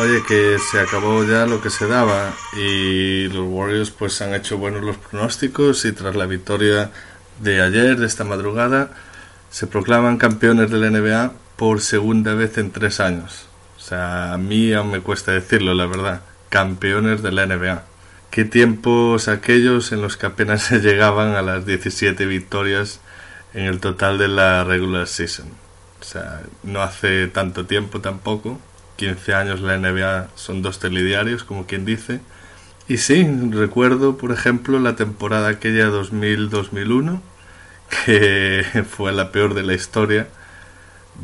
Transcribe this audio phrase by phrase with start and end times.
[0.00, 4.56] Oye, que se acabó ya lo que se daba y los Warriors pues han hecho
[4.56, 6.90] buenos los pronósticos y tras la victoria
[7.38, 8.92] de ayer, de esta madrugada,
[9.50, 13.44] se proclaman campeones de la NBA por segunda vez en tres años.
[13.76, 16.22] O sea, a mí aún me cuesta decirlo, la verdad.
[16.48, 17.84] Campeones de la NBA.
[18.30, 23.00] Qué tiempos aquellos en los que apenas se llegaban a las 17 victorias
[23.52, 25.48] en el total de la regular season.
[26.00, 28.58] O sea, no hace tanto tiempo tampoco
[29.00, 32.20] 15 años la NBA son dos telediarios, como quien dice.
[32.86, 37.20] Y sí, recuerdo, por ejemplo, la temporada aquella 2000-2001,
[38.04, 40.28] que fue la peor de la historia,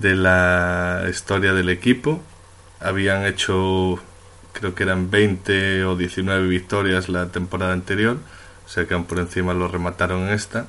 [0.01, 2.23] de la historia del equipo.
[2.81, 3.99] Habían hecho,
[4.55, 8.17] creo que eran 20 o 19 victorias la temporada anterior,
[8.65, 10.67] o sea que por encima lo remataron esta.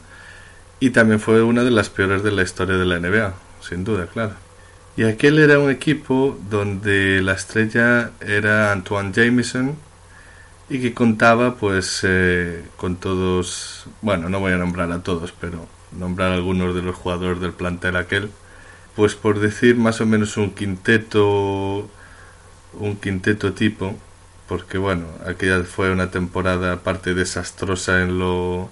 [0.82, 4.08] Y también fue una de las peores de la historia de la NBA, sin duda,
[4.08, 4.47] claro.
[4.98, 9.76] Y aquel era un equipo donde la estrella era Antoine Jameson
[10.70, 15.67] y que contaba pues eh, con todos, bueno, no voy a nombrar a todos, pero
[15.92, 18.31] nombrar algunos de los jugadores del plantel aquel,
[18.95, 21.88] pues por decir más o menos un quinteto,
[22.73, 23.95] un quinteto tipo,
[24.48, 28.72] porque bueno, aquella fue una temporada aparte desastrosa en lo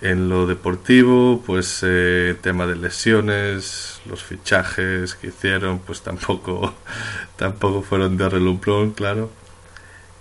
[0.00, 6.74] en lo deportivo, pues eh, tema de lesiones, los fichajes que hicieron, pues tampoco,
[7.36, 9.30] tampoco fueron de relumplón, claro.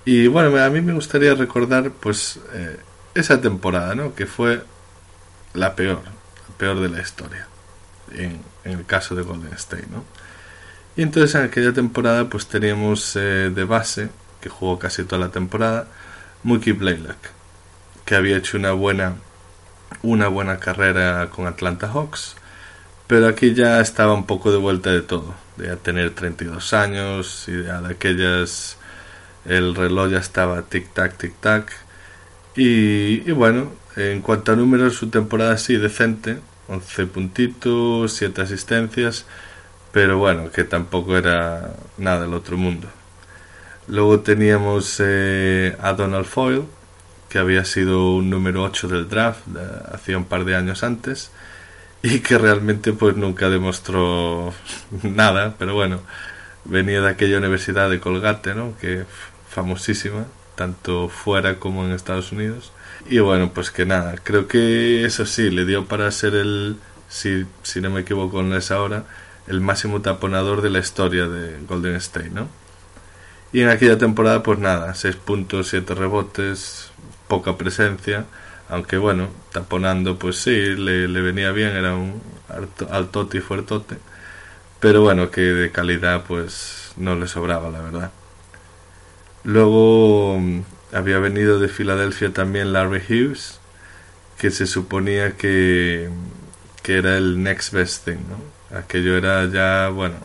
[0.05, 2.77] Y bueno, a mí me gustaría recordar, pues, eh,
[3.15, 4.15] esa temporada, ¿no?
[4.15, 4.63] Que fue
[5.53, 7.47] la peor, la peor de la historia,
[8.11, 10.03] en, el caso de Golden State, ¿no?
[10.95, 14.09] Y entonces en aquella temporada, pues teníamos eh, de base,
[14.41, 15.87] que jugó casi toda la temporada,
[16.43, 17.17] Mookie Blaylock,
[18.05, 19.15] que había hecho una buena
[20.03, 22.35] una buena carrera con Atlanta Hawks,
[23.07, 27.53] pero aquí ya estaba un poco de vuelta de todo, de tener 32 años y
[27.53, 28.77] de aquellas
[29.45, 31.71] el reloj ya estaba tic tac tic tac
[32.55, 39.25] y, bueno, en cuanto a números su temporada sí decente, 11 puntitos, 7 asistencias,
[39.93, 42.87] pero bueno, que tampoco era nada del otro mundo.
[43.87, 46.65] Luego teníamos eh, a Donald Foyle,
[47.29, 49.41] que había sido un número 8 del draft
[49.93, 51.31] hacía un par de años antes
[52.01, 54.53] y que realmente pues nunca demostró
[55.03, 56.01] nada, pero bueno,
[56.65, 58.77] venía de aquella universidad de Colgate, ¿no?
[58.79, 59.05] que
[59.49, 60.25] famosísima,
[60.55, 62.71] tanto fuera como en Estados Unidos.
[63.09, 67.45] Y bueno, pues que nada, creo que eso sí, le dio para ser el, si,
[67.63, 69.05] si no me equivoco en esa hora,
[69.47, 72.47] el máximo taponador de la historia de Golden State, ¿no?
[73.51, 76.88] Y en aquella temporada, pues nada, 6 puntos, 7 rebotes,
[77.29, 78.25] poca presencia,
[78.69, 82.21] aunque bueno, taponando pues sí, le, venía bien, era un
[82.91, 83.97] altote y fuertote,
[84.81, 88.11] pero bueno, que de calidad pues no le sobraba, la verdad.
[89.43, 90.61] Luego mm,
[90.93, 93.59] había venido de Filadelfia también Larry Hughes,
[94.37, 96.09] que se suponía que,
[96.83, 98.77] que era el next best thing, ¿no?
[98.77, 100.17] Aquello era ya, bueno,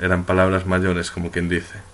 [0.00, 1.91] eran palabras mayores, como quien dice.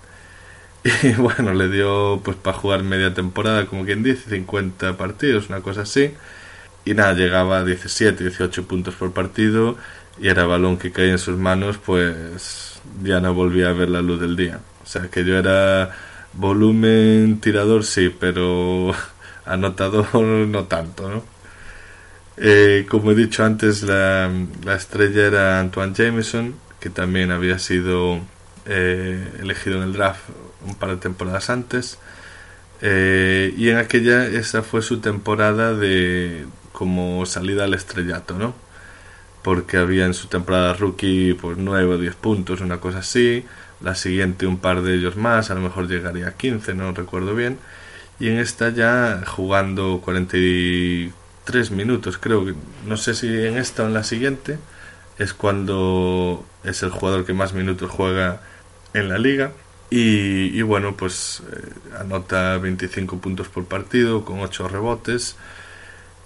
[0.85, 5.61] Y bueno, le dio pues para jugar media temporada, como quien dice, 50 partidos, una
[5.61, 6.15] cosa así.
[6.85, 9.77] Y nada, llegaba a 17, 18 puntos por partido
[10.21, 14.03] y era balón que caía en sus manos, pues ya no volvía a ver la
[14.03, 14.61] luz del día.
[14.83, 15.91] O sea, que yo era
[16.35, 18.93] volumen tirador, sí, pero
[19.45, 21.25] anotador no tanto, ¿no?
[22.37, 24.31] Eh, como he dicho antes, la,
[24.65, 28.21] la estrella era Antoine Jameson, que también había sido
[28.67, 30.21] eh, elegido en el draft
[30.67, 31.99] un par de temporadas antes.
[32.81, 38.55] Eh, y en aquella, esa fue su temporada de como salida al estrellato, ¿no?
[39.43, 43.45] Porque había en su temporada rookie pues 9 o 10 puntos, una cosa así.
[43.81, 47.35] La siguiente un par de ellos más, a lo mejor llegaría a 15, no recuerdo
[47.35, 47.59] bien.
[48.21, 52.55] Y en esta ya jugando 43 minutos, creo que,
[52.87, 54.59] no sé si en esta o en la siguiente,
[55.19, 58.41] es cuando es el jugador que más minutos juega
[58.95, 59.53] en la liga
[59.91, 65.37] y, bueno, pues eh, anota 25 puntos por partido con 8 rebotes.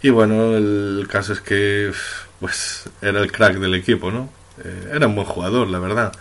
[0.03, 1.93] Y bueno, el caso es que
[2.41, 4.31] pues era el crack del equipo, ¿no?
[4.65, 6.13] Eh, era un buen jugador, la verdad.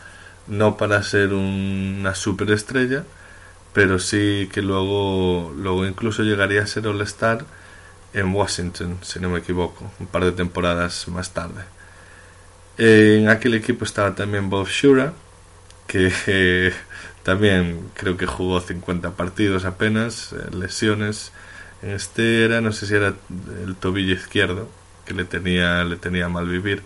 [0.48, 3.06] No para ser una superestrella,
[3.74, 7.46] pero sí que luego, luego incluso llegaría a ser All-Star
[8.14, 11.64] en Washington, si no me equivoco, un par de temporadas más tarde.
[12.78, 15.14] En aquel equipo estaba también Bob Shura,
[15.88, 16.74] que
[17.24, 21.32] también creo que jugó 50 partidos apenas, eh, lesiones.
[21.82, 23.14] En este era, no sé si era
[23.66, 24.70] el tobillo izquierdo,
[25.06, 26.84] que le tenía, le tenía mal vivir.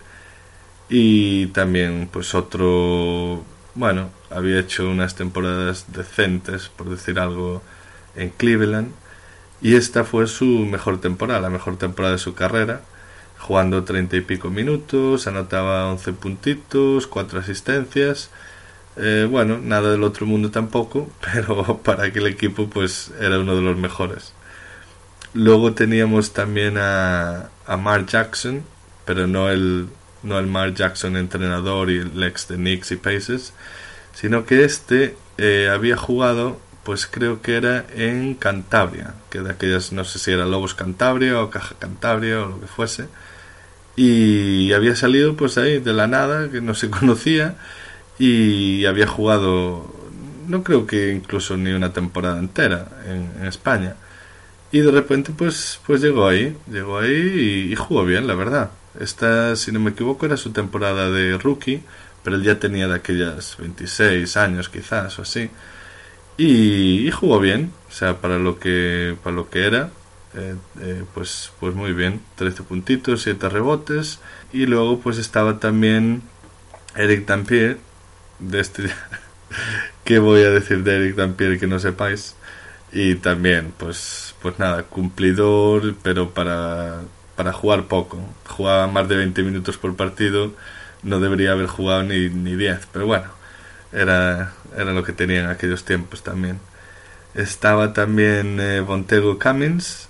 [0.88, 3.44] Y también, pues otro
[3.76, 7.62] bueno, había hecho unas temporadas decentes, por decir algo,
[8.16, 8.92] en Cleveland.
[9.60, 12.80] Y esta fue su mejor temporada, la mejor temporada de su carrera,
[13.38, 18.30] jugando treinta y pico minutos, anotaba 11 puntitos, cuatro asistencias.
[18.96, 23.62] Eh, bueno, nada del otro mundo tampoco, pero para aquel equipo pues era uno de
[23.62, 24.32] los mejores.
[25.34, 28.64] Luego teníamos también a, a Mark Jackson,
[29.04, 29.88] pero no el,
[30.22, 33.52] no el Mark Jackson entrenador y el ex de Knicks y Pacers,
[34.14, 39.92] sino que este eh, había jugado, pues creo que era en Cantabria, que de aquellas,
[39.92, 43.08] no sé si era Lobos Cantabria o Caja Cantabria o lo que fuese,
[43.96, 47.56] y había salido pues ahí de la nada, que no se conocía,
[48.18, 49.92] y había jugado,
[50.48, 53.96] no creo que incluso ni una temporada entera en, España.
[54.72, 58.70] Y de repente pues, pues llegó ahí, llegó ahí y jugó bien, la verdad.
[58.98, 61.82] Esta, si no me equivoco, era su temporada de rookie,
[62.24, 65.50] pero él ya tenía de aquellas 26 años quizás o así.
[66.38, 69.90] Y, jugó bien, o sea, para lo que, para lo que era,
[70.34, 72.20] eh, eh, pues, pues muy bien.
[72.36, 74.20] 13 puntitos, 7 rebotes.
[74.52, 76.22] Y luego pues estaba también
[76.94, 77.78] Eric Dampier,
[78.38, 78.82] de este...
[80.04, 82.36] ¿Qué voy a decir de Eric Dampier que no sepáis?
[82.92, 87.00] Y también, pues, pues nada, cumplidor, pero para
[87.36, 88.18] para jugar poco.
[88.48, 90.52] Jugaba más de 20 minutos por partido,
[91.02, 93.26] no debería haber jugado ni, ni 10, pero bueno,
[93.92, 96.58] era, era lo que tenía en aquellos tiempos también.
[97.34, 100.08] Estaba también eh, Bontego Cummins,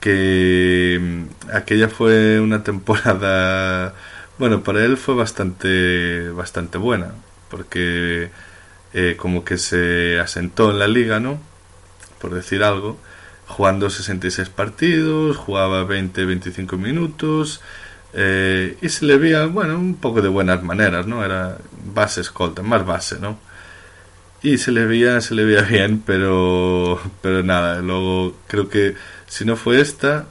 [0.00, 3.94] que mm, aquella fue una temporada,
[4.38, 7.12] bueno, para él fue bastante, bastante buena,
[7.50, 8.30] porque
[8.94, 11.38] eh, como que se asentó en la liga, ¿no?
[12.20, 12.98] Por decir algo
[13.46, 17.60] jugando 66 partidos, jugaba 20-25 minutos
[18.12, 21.24] eh, y se le veía, bueno, un poco de buenas maneras, ¿no?
[21.24, 21.58] Era
[21.94, 23.38] base escolta, más base, ¿no?
[24.42, 28.94] Y se le veía, se le veía bien, pero, pero nada, luego creo que
[29.26, 30.26] si no fue esta,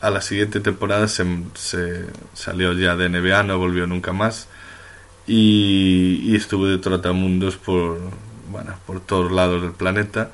[0.00, 1.24] a la siguiente temporada se,
[1.54, 4.48] se salió ya de NBA, no volvió nunca más
[5.30, 7.98] y, y estuvo de trotamundos por,
[8.50, 10.30] bueno, por todos lados del planeta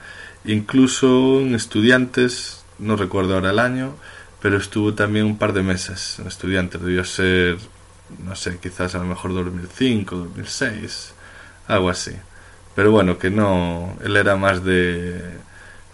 [0.46, 3.96] Incluso en estudiantes, no recuerdo ahora el año,
[4.40, 6.81] pero estuvo también un par de meses en estudiantes.
[6.81, 7.58] Debió ser,
[8.25, 11.14] no sé, quizás a lo mejor 2005, 2006,
[11.66, 12.12] algo así.
[12.76, 15.20] Pero bueno, que no, él era más de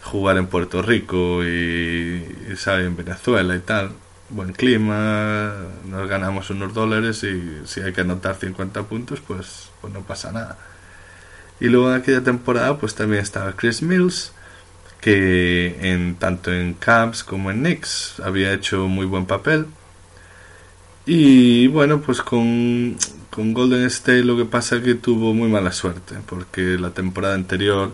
[0.03, 2.23] jugar en Puerto Rico y,
[2.57, 3.93] sabe, en Venezuela y tal.
[4.33, 5.53] Buen clima,
[5.85, 10.33] nos ganamos unos dólares y si hay que anotar 50 puntos, pues, pues no pasa
[10.33, 10.57] nada.
[11.61, 14.33] Y luego en aquella temporada pues también estaba Chris Mills,
[15.03, 19.67] que en tanto en Cavs como en Knicks había hecho muy buen papel.
[21.05, 22.97] Y bueno, pues con,
[23.31, 27.35] con Golden State lo que pasa es que tuvo muy mala suerte, porque la temporada
[27.35, 27.93] anterior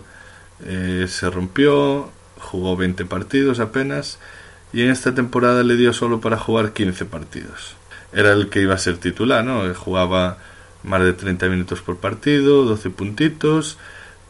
[0.65, 4.19] eh, se rompió, jugó 20 partidos apenas,
[4.73, 7.75] y en esta temporada le dio solo para jugar 15 partidos.
[8.13, 9.73] Era el que iba a ser titular, ¿no?
[9.73, 10.37] Jugaba
[10.83, 13.77] más de 30 minutos por partido, 12 puntitos,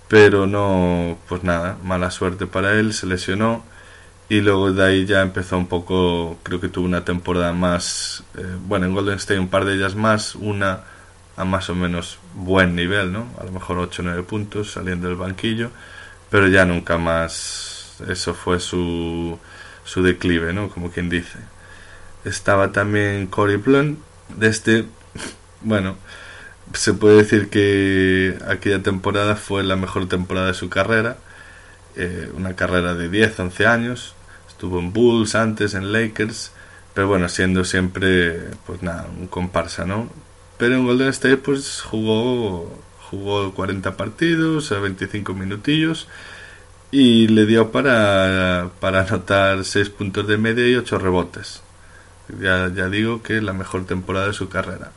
[0.08, 3.64] pero no, pues nada, mala suerte para él, se lesionó
[4.30, 8.46] y luego de ahí ya empezó un poco, creo que tuvo una temporada más, eh,
[8.68, 10.82] bueno, en Golden State un par de ellas más, una
[11.36, 13.28] a más o menos buen nivel, ¿no?
[13.40, 15.72] A lo mejor 8 o 9 puntos saliendo del banquillo,
[16.30, 19.40] pero ya nunca más, eso fue su,
[19.90, 20.70] su declive, ¿no?
[20.70, 21.40] Como quien dice.
[22.24, 23.98] Estaba también Cory Blunt,
[24.38, 24.86] de este,
[25.62, 25.96] bueno,
[26.74, 31.18] se puede decir que aquella temporada fue la mejor temporada de su carrera,
[31.96, 34.14] eh, una carrera de 10, 11 años,
[34.48, 36.52] estuvo en Bulls antes, en Lakers,
[36.94, 40.08] pero bueno, siendo siempre, pues nada, un comparsa, ¿no?
[40.60, 42.80] Pero en Golden State pues jugó,
[43.10, 46.08] jugó 40 partidos, a 25 minutillos,
[46.92, 51.62] y le dio para, para anotar 6 puntos de media y 8 rebotes.
[52.42, 54.92] Ya, ya digo que la mejor temporada de su carrera.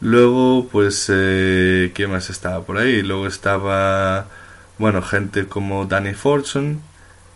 [0.00, 3.02] Luego, pues, eh, ¿quién más estaba por ahí?
[3.02, 4.28] Luego estaba,
[4.78, 6.78] bueno, gente como Danny Fortune,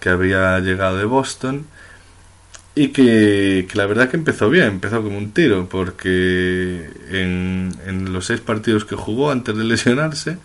[0.00, 1.66] que había llegado de Boston,
[2.74, 8.26] y que, la verdad que empezó bien, empezó como un tiro, porque en, en los
[8.26, 10.38] seis partidos que jugó antes de lesionarse,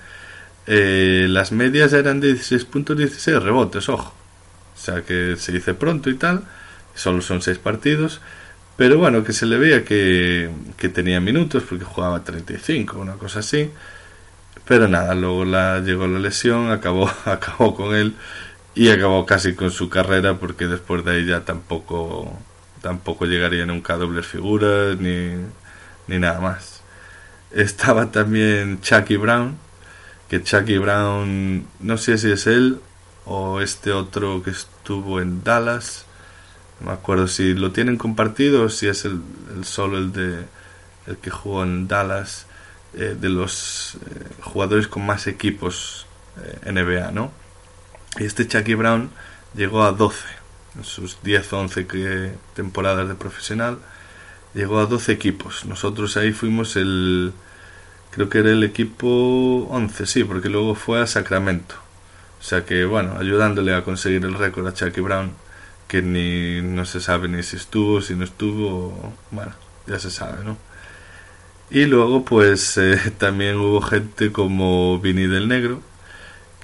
[0.67, 4.13] eh, las medias eran de 16 puntos, 16 rebotes, ojo.
[4.75, 6.43] O sea que se dice pronto y tal,
[6.95, 8.21] solo son seis partidos
[8.75, 10.49] pero bueno, que se le veía que,
[10.93, 13.71] tenía minutos porque jugaba 35, una cosa así.
[14.65, 18.15] Pero nada, luego la, llegó la lesión, acabó, acabó con él
[18.75, 22.37] y acabó casi con su carrera porque después de ahí ya tampoco,
[22.81, 25.31] tampoco llegaría nunca a dobles figuras ni,
[26.07, 26.81] ni nada más.
[27.51, 29.57] estaba también Chucky Brown,
[30.29, 32.81] que Chucky Brown, no sé si es él
[33.25, 36.05] o este otro que estuvo en Dallas,
[36.79, 39.21] no me acuerdo si lo tienen compartido o si es el,
[39.63, 40.45] solo el de
[41.07, 42.47] el que jugó en Dallas,
[42.95, 46.07] eh, de los eh, jugadores con más equipos
[46.41, 47.31] eh, NBA, ¿no?
[48.17, 49.11] Y este Chucky Brown
[49.53, 50.25] llegó a 12
[50.77, 53.79] en sus 10 o 11 temporadas de profesional,
[54.53, 55.65] llegó a 12 equipos.
[55.65, 57.33] Nosotros ahí fuimos el,
[58.15, 61.75] creo que era el equipo 11, sí, porque luego fue a Sacramento.
[62.39, 65.33] O sea que, bueno, ayudándole a conseguir el récord a Chucky Brown,
[65.87, 69.53] que ni no se sabe ni si estuvo, si no estuvo, bueno,
[69.87, 70.57] ya se sabe, ¿no?
[71.69, 75.81] Y luego, pues eh, también hubo gente como Vinny del Negro,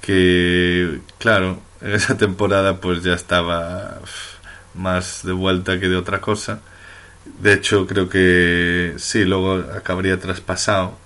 [0.00, 4.00] que, claro, en esa temporada pues ya estaba
[4.74, 6.60] más de vuelta que de otra cosa.
[7.40, 11.01] De hecho, creo que sí, luego acabaría traspasado.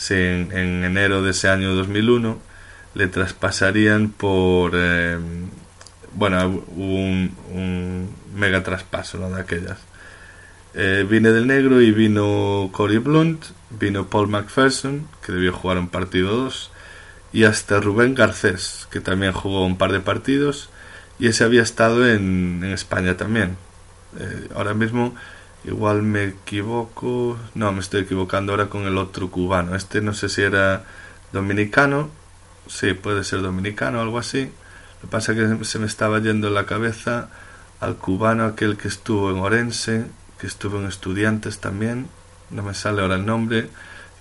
[0.00, 2.38] Sí, en, enero de ese año 2001
[2.94, 4.72] le traspasarían por...
[4.74, 5.18] Eh,
[6.14, 9.28] bueno, un, un mega traspaso ¿no?
[9.28, 9.76] de aquellas.
[10.72, 13.44] Eh, vine del negro y vino Cory Blunt,
[13.78, 16.70] vino Paul McPherson, que debió jugar un partido 2,
[17.34, 20.70] y hasta Rubén Garcés, que también jugó un par de partidos
[21.18, 23.58] y ese había estado en, España también.
[24.18, 25.14] Eh, ahora mismo
[25.64, 29.74] igual me equivoco, no, me estoy equivocando ahora con el otro cubano.
[29.76, 30.84] Este no sé si era
[31.32, 32.10] dominicano,
[32.66, 34.44] sí, puede ser dominicano o algo así.
[34.44, 37.28] Lo que pasa es que se me estaba yendo en la cabeza
[37.80, 40.06] al cubano aquel que estuvo en Orense,
[40.38, 42.08] que estuvo en Estudiantes también,
[42.50, 43.68] no me sale ahora el nombre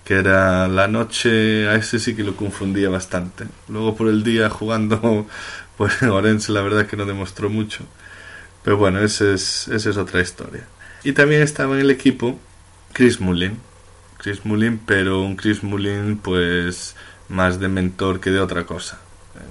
[0.10, 3.46] que era la noche, a ese sí que lo confundía bastante.
[3.68, 5.28] Luego por el día jugando,
[5.78, 7.84] pues Orense la verdad que no demostró mucho.
[8.64, 10.66] Pero bueno, esa es, esa es otra historia.
[11.04, 12.40] Y también estaba en el equipo
[12.94, 13.58] Chris Mullin.
[14.18, 16.96] Chris Mullin, pero un Chris Mullin pues
[17.30, 19.00] más de mentor que de otra cosa.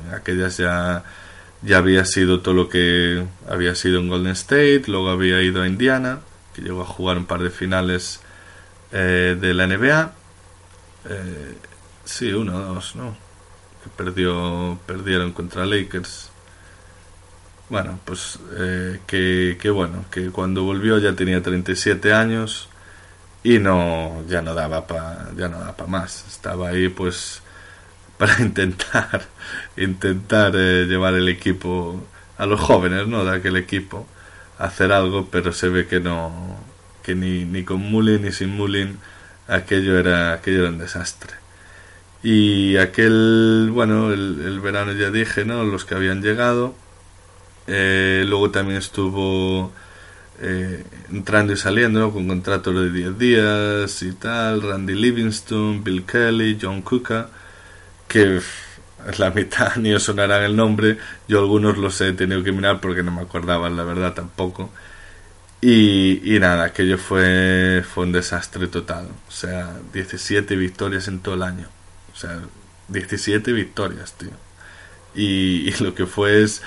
[0.07, 1.05] En aquellas ya,
[1.63, 5.67] ya había sido todo lo que había sido en Golden State, luego había ido a
[5.67, 6.21] Indiana,
[6.55, 8.21] que llegó a jugar un par de finales
[8.93, 10.13] eh, de la NBA
[11.09, 11.55] eh,
[12.05, 13.17] sí, uno dos, ¿no?
[13.83, 16.31] Que perdió, perdieron contra Lakers.
[17.71, 22.69] Bueno, pues eh, que, bueno, que cuando volvió ya tenía 37 años
[23.43, 26.25] y no, ya no daba para, ya no daba para más.
[26.29, 27.43] Estaba ahí pues
[28.19, 29.23] para intentar,
[29.77, 32.03] intentar eh, llevar el equipo
[32.39, 33.25] a los jóvenes, ¿no?
[33.25, 34.07] De aquel equipo,
[34.59, 36.57] hacer algo, pero se ve que no,
[37.03, 38.99] que ni, ni con Mullin ni sin Mullin
[39.49, 41.35] aquello era, aquello era un desastre.
[42.23, 45.65] Y aquel, bueno, el, verano ya dije, ¿no?
[45.65, 46.75] Los que habían llegado.
[47.71, 49.71] Eh, luego también estuvo
[50.41, 54.63] eh, entrando y saliendo con contratos de 10 días y tal.
[54.63, 57.27] Randy Livingston, Bill Kelly, John Cooker,
[58.09, 58.41] que
[59.19, 60.99] la mitad ni os sonarán el nombre.
[61.29, 64.71] Yo algunos los he tenido que mirar porque no me acordaba, la verdad, tampoco.
[65.61, 69.09] Y, y, nada, aquello fue, fue un desastre total.
[69.29, 71.69] O sea, 17 victorias en todo el año.
[72.15, 72.41] O sea,
[72.89, 74.31] 17 victorias, tío.
[75.15, 76.63] Y, lo que fue es,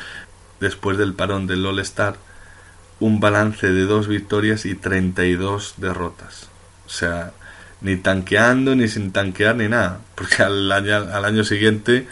[0.61, 2.15] después del parón del All-Star,
[3.01, 6.49] un balance de dos victorias y 32 derrotas.
[6.85, 7.33] O sea,
[7.81, 9.99] ni tanqueando, ni sin tanquear, ni nada.
[10.15, 12.07] Porque al año, al año siguiente,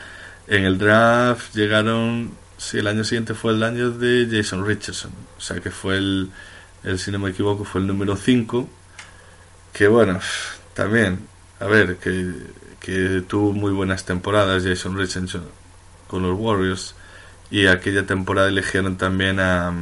[0.48, 2.32] en el draft, llegaron...
[2.58, 5.12] Sí, el año siguiente fue el año de Jason Richardson.
[5.38, 6.30] O sea, que fue el
[6.84, 8.68] el si no me equivoco fue el número 5,
[9.74, 10.20] que bueno,
[10.74, 11.20] también,
[11.60, 12.32] a ver, que,
[12.80, 15.44] que tuvo muy buenas temporadas Jason Richardson
[16.08, 16.96] con los Warriors
[17.52, 19.74] y aquella temporada eligieron también a,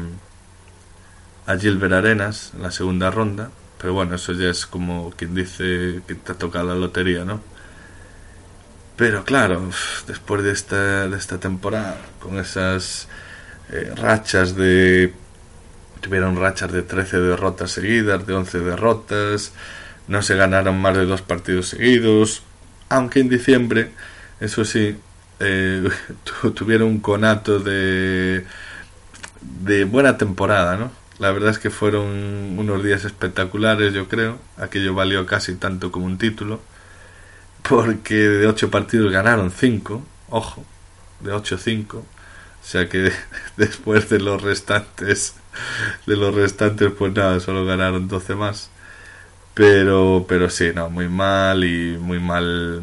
[1.46, 6.02] a Gilbert Arenas en la segunda ronda, pero bueno, eso ya es como quien dice
[6.08, 7.42] que te ha tocado la lotería, ¿no?
[8.96, 9.70] Pero claro,
[10.08, 13.08] después de esta, de esta temporada, con esas
[13.70, 15.14] eh, rachas de
[16.02, 19.52] tuvieron rachas de 13 derrotas seguidas, de 11 derrotas,
[20.08, 22.44] no se ganaron más de dos partidos seguidos,
[22.90, 23.92] aunque en diciembre,
[24.40, 24.98] eso sí,
[25.40, 25.90] eh,
[26.56, 28.46] tuvieron un conato de,
[29.42, 30.92] de buena temporada, ¿no?
[31.20, 34.40] La verdad es que fueron unos días espectaculares, yo creo.
[34.58, 36.62] Aquello valió casi tanto como un título.
[37.68, 40.66] Porque de 8 partidos ganaron 5, ojo,
[41.22, 41.96] de 8-5.
[41.96, 42.06] O
[42.62, 43.12] sea que
[43.58, 45.36] después de los restantes
[46.06, 48.70] de los restantes, pues nada, solo ganaron 12 más.
[49.54, 52.82] Pero, pero sí, no, muy mal y muy mal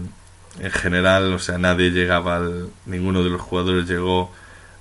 [0.61, 1.33] en general.
[1.33, 2.71] O sea, nadie llegaba al.
[2.87, 4.33] Ninguno de los jugadores llegó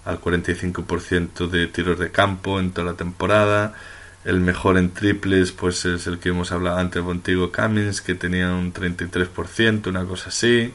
[0.06, 3.74] al 45% de tiros de campo en toda la temporada.
[4.26, 8.52] el mejor en triples pues es el que hemos hablado antes contigo, Cummings, que tenía
[8.54, 10.74] un 33%, una cosa así.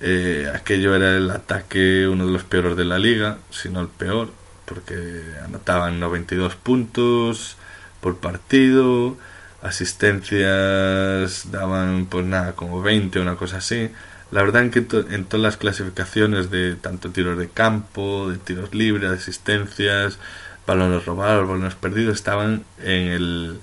[0.00, 3.88] Eh, aquello era el ataque uno de los peores de la liga, si no el
[3.88, 4.30] peor,
[4.64, 7.56] porque anotaban 92 puntos
[8.00, 9.16] por partido,
[9.64, 13.90] asistencias daban pues nada, como 20, una cosa así.
[14.30, 19.10] La verdad que en todas las clasificaciones de tanto tiros de campo, de tiros libres,
[19.10, 20.18] asistencias,
[20.66, 23.60] balones robados, balones perdidos, estaban en el,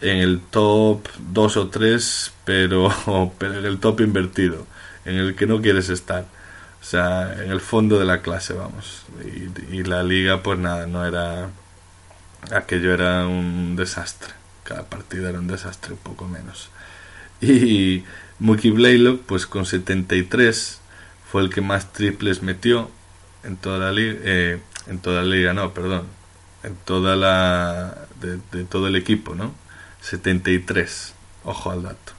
[0.00, 4.66] en el top 2 o 3, pero, pero en el top invertido,
[5.04, 6.24] en el que no quieres estar.
[6.80, 9.04] O sea, en el fondo de la clase, vamos.
[9.24, 11.50] Y, y la liga, pues nada, no era...
[12.52, 14.39] Aquello era un desastre.
[14.70, 16.70] Cada partido era un desastre, un poco menos.
[17.42, 18.04] Y
[18.38, 20.80] Mookie Blaylock, pues con 73,
[21.30, 22.90] fue el que más triples metió
[23.42, 24.18] en toda la liga.
[24.22, 26.06] Eh, en toda la liga, no, perdón
[26.62, 29.54] en toda la de, todo el equipo, ¿no?
[30.02, 32.12] 73, ojo al dato.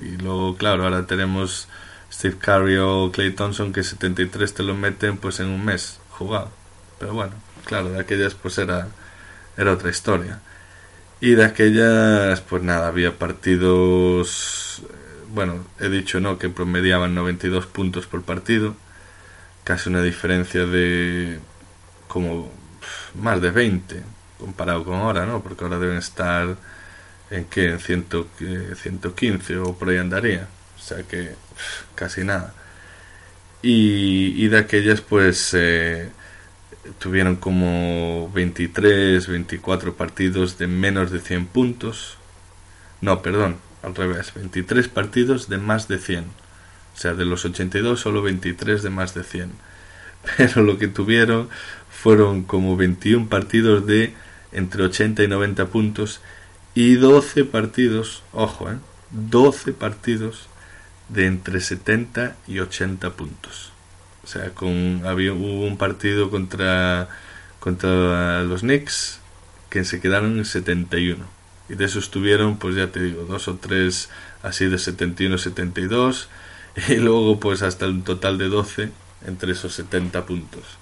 [0.00, 1.68] Y luego, claro, ahora tenemos
[2.12, 6.50] Steve Curry o Clay Thompson que 73 te lo meten pues en un mes jugado.
[6.98, 7.32] Pero bueno,
[7.64, 8.88] claro, de aquellas pues era
[9.56, 10.40] era otra historia.
[11.22, 14.82] Y de aquellas pues nada, había partidos
[15.32, 18.76] bueno, he dicho no que promediaban 92 puntos por partido,
[19.64, 21.38] casi una diferencia de
[22.08, 22.50] como
[23.14, 24.02] más de 20
[24.38, 25.42] comparado con ahora, ¿no?
[25.42, 26.56] Porque ahora deben estar
[27.30, 30.48] en que en 115 o por ahí andaría.
[30.76, 31.34] O sea que
[31.94, 32.54] casi nada.
[33.62, 36.10] Y, de aquellas pues eh,
[36.98, 42.16] tuvieron como 23, 24 partidos de menos de 100 puntos.
[43.00, 46.24] No, perdón, al revés, 23 partidos de más de 100.
[46.24, 49.52] O sea, de los 82 solo 23 de más de 100.
[50.36, 51.48] Pero lo que tuvieron
[51.90, 54.14] fueron como 21 partidos de
[54.52, 56.20] entre 80 y 90 puntos
[56.74, 58.76] y 12 partidos, ojo, ¿eh?
[59.10, 60.48] 12 partidos
[61.08, 63.71] de entre 70 y 80 puntos.
[64.24, 67.08] O sea, con, había, hubo un partido contra,
[67.60, 69.20] contra los Knicks
[69.70, 71.24] que se quedaron en 71.
[71.68, 74.10] Y de esos tuvieron, pues ya te digo, dos o tres
[74.42, 76.28] así de 71-72.
[76.88, 78.90] Y luego, pues hasta un total de 12
[79.26, 80.78] entre esos 70 puntos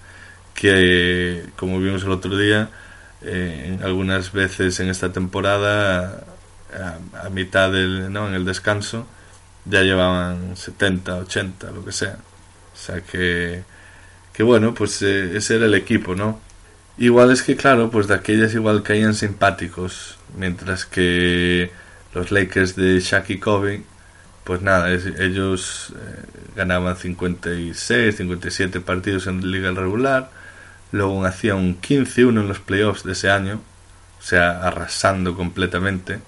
[0.60, 2.68] que como vimos el otro día,
[3.22, 6.24] eh, algunas veces en esta temporada,
[7.14, 8.28] a, mitad del, ¿no?
[8.28, 9.06] en el descanso,
[9.64, 12.18] ya llevaban 70, 80, lo que sea.
[12.80, 13.62] O sea que,
[14.32, 16.40] que bueno, pues eh, ese era el equipo, ¿no?
[16.98, 21.70] Igual es que, claro, pues de aquellas igual caían simpáticos, mientras que
[22.14, 23.82] los Lakers de Shaq y Kobe,
[24.44, 26.24] pues nada, ellos eh,
[26.56, 30.30] ganaban 56, 57 partidos en liga regular,
[30.92, 33.60] Luego hacía un 15-1 en los playoffs de ese año,
[34.18, 36.20] o sea, arrasando completamente.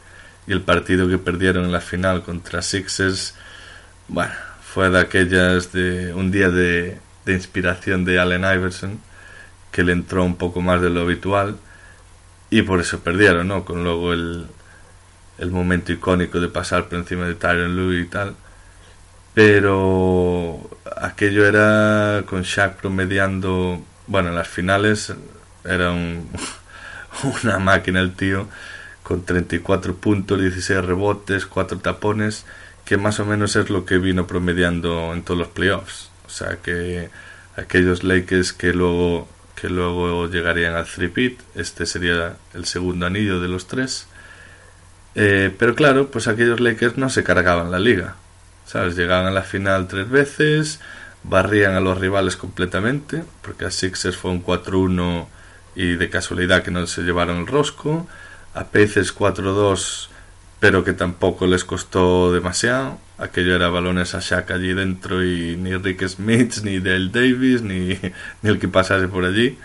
[0.46, 3.34] Y el partido que perdieron en la final contra Sixers,
[4.08, 4.34] bueno,
[4.72, 9.00] fue de aquellas de un día de, de inspiración de Allen Iverson,
[9.70, 11.56] que le entró un poco más de lo habitual
[12.50, 13.64] y por eso perdieron, ¿no?
[13.64, 14.46] Con luego el,
[15.38, 18.35] el momento icónico de pasar por encima de Tyron Lue y tal.
[19.35, 25.12] Pero aquello era con Shaq promediando bueno, en las finales
[25.64, 25.92] era
[27.44, 28.48] una máquina el tío,
[29.02, 32.44] con 34 puntos, 16 rebotes, 4 tapones,
[32.84, 36.10] que más o menos es lo que vino promediando en todos los playoffs.
[36.26, 37.10] O sea que
[37.56, 43.48] aquellos Lakers que luego que luego llegarían al three este sería el segundo anillo de
[43.48, 44.08] los tres.
[45.14, 48.16] Eh, pero claro, pues aquellos Lakers no se cargaban la liga.
[48.64, 48.96] ¿Sabes?
[48.96, 50.80] Llegaban a la final tres veces,
[51.22, 55.26] barrían a los rivales completamente, porque a Sixers fue un 4-1
[55.74, 58.06] y de casualidad que no se llevaron el rosco,
[58.54, 60.08] a Pacers 4-2
[60.62, 65.75] pero que tampoco les costó demasiado, aquello era balones a Shaq allí dentro y ni
[65.75, 67.88] Rick Smith, ni Dale Davis, ni,
[68.42, 69.59] ni el que pasase por allí,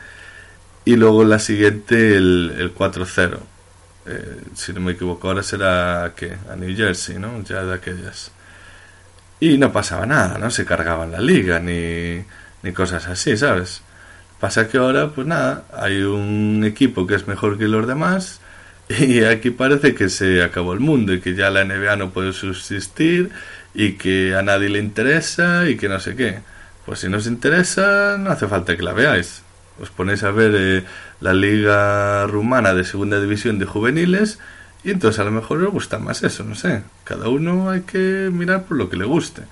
[0.85, 3.37] y luego la siguiente el, el 4-0.
[4.07, 7.43] Eh, si no me equivoco, ahora será que a New Jersey, ¿no?
[7.43, 8.31] Ya de aquellas
[9.39, 12.25] y no pasaba nada, no se cargaban la liga ni,
[12.63, 13.83] ni cosas así, ¿sabes?
[14.39, 18.41] Pasa que ahora, pues nada, hay un equipo que es mejor que los demás
[18.99, 22.33] y aquí parece que se acabó el mundo y que ya la NBA no puede
[22.33, 23.31] subsistir
[23.73, 26.39] y que a nadie le interesa y que no sé qué.
[26.85, 29.43] Pues si no interesa, no hace falta que la veáis.
[29.81, 30.83] Os ponéis a ver eh,
[31.19, 34.39] la liga rumana de segunda división de juveniles
[34.83, 36.81] y entonces a lo mejor os gusta más eso, no sé.
[37.03, 39.43] Cada uno hay que mirar por lo que le guste.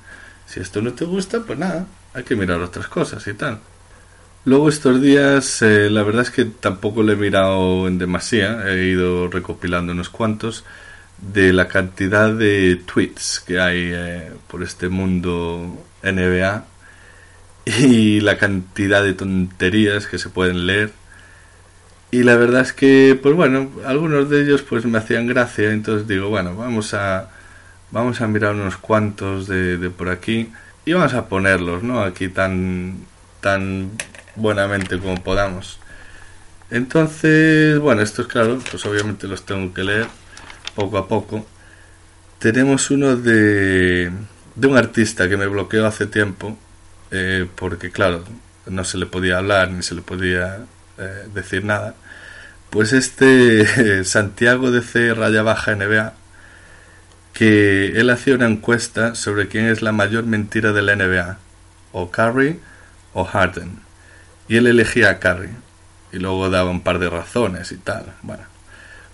[0.45, 3.59] Si esto no te gusta, pues nada, hay que mirar otras cosas y tal.
[4.45, 8.85] Luego estos días, eh, la verdad es que tampoco le he mirado en demasía, he
[8.85, 10.63] ido recopilando unos cuantos
[11.17, 16.63] de la cantidad de tweets que hay eh, por este mundo NBA
[17.65, 20.91] y la cantidad de tonterías que se pueden leer.
[22.11, 26.07] Y la verdad es que, pues bueno, algunos de ellos pues me hacían gracia, entonces
[26.07, 27.31] digo, bueno, vamos a,
[27.91, 30.51] vamos a mirar unos cuantos de, de por aquí
[30.85, 32.01] y vamos a ponerlos, ¿no?
[32.01, 32.97] Aquí tan,
[33.41, 33.91] tan
[34.35, 35.79] buenamente como podamos.
[36.69, 40.07] Entonces, bueno, estos claro, pues obviamente los tengo que leer
[40.75, 41.45] poco a poco.
[42.39, 44.11] Tenemos uno de,
[44.55, 46.57] de un artista que me bloqueó hace tiempo,
[47.11, 48.23] eh, porque claro,
[48.67, 50.65] no se le podía hablar ni se le podía
[50.97, 51.95] eh, decir nada.
[52.71, 56.13] Pues este Santiago de C raya baja NBA,
[57.33, 61.37] que él hacía una encuesta sobre quién es la mayor mentira de la NBA,
[61.93, 62.59] o Curry
[63.13, 63.84] o Harden
[64.47, 65.49] y él elegía a Carrie
[66.11, 68.13] y luego daba un par de razones y tal.
[68.21, 68.43] Bueno,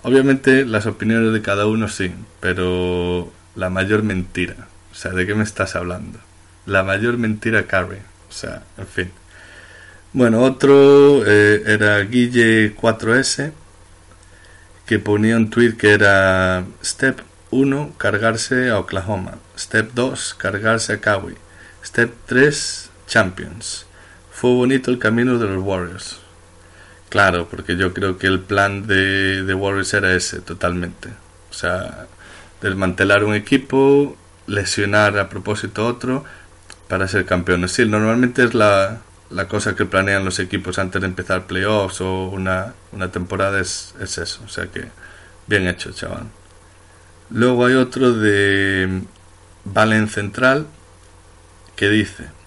[0.04, 5.36] obviamente las opiniones de cada uno sí, pero la mayor mentira, o sea, ¿de qué
[5.36, 6.20] me estás hablando?
[6.66, 9.12] La mayor mentira Carrie, o sea, en fin.
[10.14, 13.52] Bueno, otro eh, era Guille 4S,
[14.86, 19.40] que ponía un tweet que era Step 1, cargarse a Oklahoma.
[19.58, 21.36] Step 2, cargarse a Kawi.
[21.84, 23.86] Step 3, Champions.
[24.42, 26.18] Fue bonito el camino de los Warriors.
[27.10, 31.10] Claro, porque yo creo que el plan de, de Warriors era ese, totalmente.
[31.52, 32.08] O sea,
[32.60, 36.26] desmantelar un equipo, lesionar a propósito otro
[36.88, 37.74] para ser campeones.
[37.74, 42.30] Sí, normalmente es la, la cosa que planean los equipos antes de empezar playoffs o
[42.30, 44.42] una, una temporada es, es, eso.
[44.44, 44.86] O sea que
[45.46, 46.24] bien hecho, chaval.
[47.30, 49.04] Luego hay otro de
[49.66, 50.66] Valen Central
[51.76, 52.41] que dice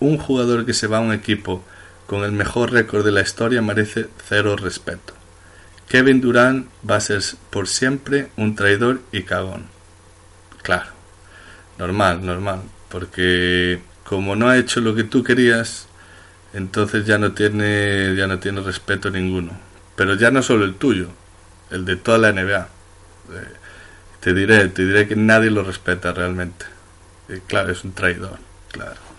[0.00, 1.62] un jugador que se va a un equipo
[2.06, 5.14] con el mejor récord de la historia merece cero respeto.
[5.88, 9.66] Kevin Durant va a ser por siempre un traidor y cagón.
[10.62, 10.90] Claro,
[11.78, 15.86] normal, normal, porque como no ha hecho lo que tú querías,
[16.52, 19.52] entonces ya no tiene ya no tiene respeto ninguno.
[19.96, 21.08] Pero ya no solo el tuyo,
[21.70, 22.68] el de toda la NBA.
[23.32, 23.52] Eh,
[24.20, 26.66] te diré, te diré que nadie lo respeta realmente.
[27.28, 28.38] Y claro, es un traidor,
[28.72, 29.09] claro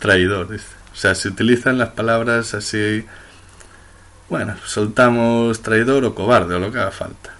[0.00, 0.48] traidor.
[0.92, 3.04] O sea, se utilizan las palabras así.
[4.28, 7.34] Bueno, soltamos traidor o cobarde o lo que haga falta.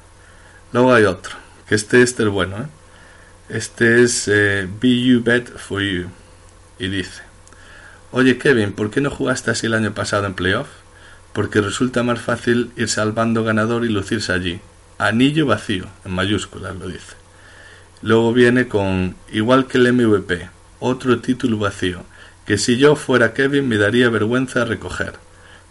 [0.72, 1.34] Luego hay otro,
[1.68, 2.66] que este, este es bueno, ¿eh?
[3.48, 6.08] Este es eh, Be You Bet For You.
[6.78, 7.22] Y dice,
[8.12, 10.68] oye Kevin, ¿por qué no jugaste así el año pasado en playoff?
[11.32, 14.60] Porque resulta más fácil ir salvando ganador y lucirse allí.
[14.98, 17.14] Anillo vacío, en mayúsculas lo dice.
[18.02, 22.04] Luego viene con, igual que el MVP, otro título vacío
[22.50, 25.12] que si yo fuera Kevin me daría vergüenza recoger.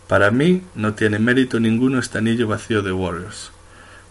[0.08, 3.52] Para mí no tiene mérito ninguno este anillo vacío de Warriors.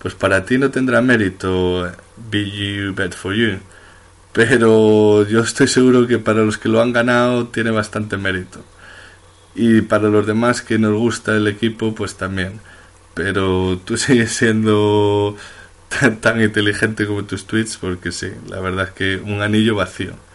[0.01, 1.91] Pues para ti no tendrá mérito
[2.31, 3.61] Be You Bet For You.
[4.35, 8.63] Pero yo estoy seguro que para los que lo han ganado tiene bastante mérito.
[9.55, 12.61] Y para los demás que nos gusta el equipo, pues también.
[13.15, 15.39] Pero tú sigues siendo
[15.89, 20.28] tan, tan inteligente como tus tweets, porque sí, la verdad es que un anillo vacío.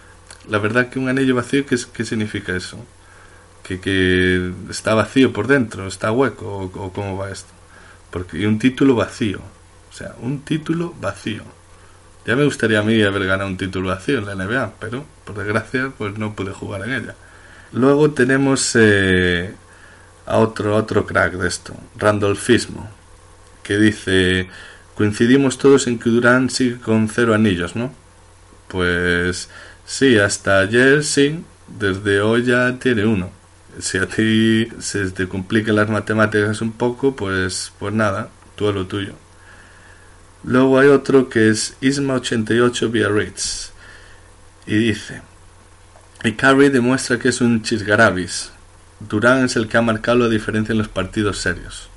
[0.49, 2.77] La verdad que un anillo vacío, ¿qué, qué significa eso?
[3.63, 7.51] Que, que, está vacío por dentro, está hueco, o, cómo va esto.
[8.12, 9.39] Porque, y un título vacío.
[9.89, 11.43] O sea, un título vacío.
[12.25, 15.36] Ya me gustaría a mí haber ganado un título vacío en la NBA, pero por
[15.36, 17.15] desgracia pues no pude jugar en ella.
[17.73, 19.53] Luego tenemos eh,
[20.25, 22.89] a otro, otro crack de esto, Randolfismo,
[23.62, 24.47] que dice,
[24.95, 27.91] coincidimos todos en que Durán sigue con cero anillos, ¿no?
[28.67, 29.49] Pues
[29.85, 33.31] Sí, hasta ayer sí, desde hoy ya tiene uno.
[33.79, 38.71] Si a ti se te complican las matemáticas un poco, pues, pues nada, tú a
[38.71, 39.13] lo tuyo.
[40.43, 43.71] Luego hay otro que es Isma88 Biarritz
[44.67, 45.21] y dice:
[46.23, 48.51] Y Carrie demuestra que es un chisgarabis.
[48.99, 51.89] Durán es el que ha marcado la diferencia en los partidos serios.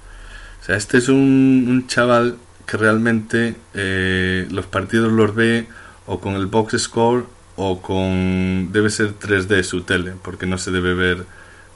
[0.60, 5.68] O sea, este es un, un chaval que realmente eh, los partidos los ve
[6.06, 10.70] o con el box score o con debe ser 3D su tele porque no se
[10.70, 11.24] debe ver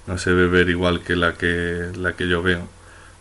[0.07, 2.69] no se debe ver igual que la que la que yo veo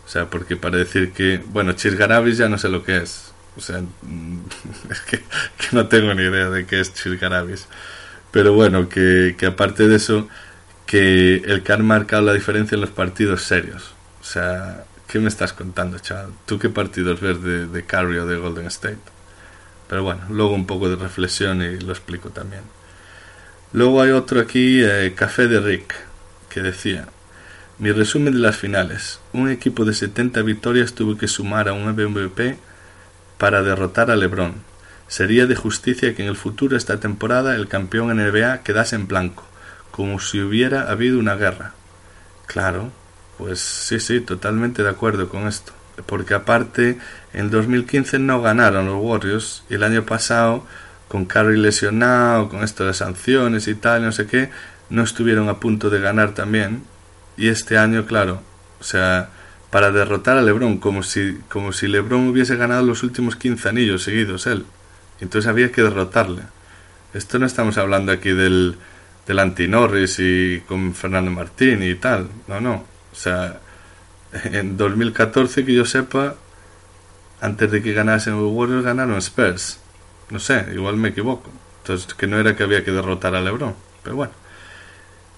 [0.06, 3.62] o sea porque para decir que bueno Chisgarabis ya no sé lo que es o
[3.62, 3.82] sea
[4.90, 5.22] es que,
[5.72, 7.68] no tengo ni idea de qué es Chisgarabis
[8.32, 10.28] pero bueno que, que aparte de eso
[10.86, 15.30] que el que ha marcado la diferencia en los partidos serios o sea ¿qué me
[15.30, 16.32] estás contando chaval?
[16.46, 19.19] ¿tú qué partidos ves de, de o de Golden State?
[19.90, 22.62] Pero bueno, luego un poco de reflexión y lo explico también.
[23.74, 25.96] Luego hay otro aquí, eh, Café de Rick,
[26.50, 27.08] que decía,
[27.80, 29.20] Mi resumen de las finales.
[29.34, 32.58] Un equipo de 70 victorias tuvo que sumar a un MVP
[33.38, 34.56] para derrotar a LeBron.
[35.08, 39.44] Sería de justicia que en el futuro esta temporada el campeón NBA quedase en blanco,
[39.92, 41.74] como si hubiera habido una guerra.
[42.48, 42.92] Claro,
[43.38, 45.72] pues sí, sí, totalmente de acuerdo con esto.
[46.06, 46.98] Porque aparte,
[47.34, 50.66] en 2015 no ganaron los Warriors y el año pasado,
[51.08, 54.50] con Curry lesionado, con esto de sanciones y tal, no sé qué,
[54.90, 56.84] no estuvieron a punto de ganar también
[57.40, 58.42] y este año, claro,
[58.82, 59.30] o sea,
[59.70, 64.04] para derrotar a LeBron, como si, como si LeBron hubiese ganado los últimos 15 anillos
[64.04, 64.66] seguidos él.
[65.22, 66.42] Entonces había que derrotarle.
[67.14, 68.76] Esto no estamos hablando aquí del,
[69.26, 72.28] del anti-Norris y con Fernando Martín y tal.
[72.48, 72.84] No, no.
[73.12, 73.60] O sea,
[74.32, 76.36] en 2014, que yo sepa,
[77.42, 79.80] antes de que ganasen los Warriors, ganaron Spurs.
[80.30, 81.50] No sé, igual me equivoco.
[81.82, 83.76] Entonces, que no era que había que derrotar a LeBron.
[84.04, 84.34] Pero bueno.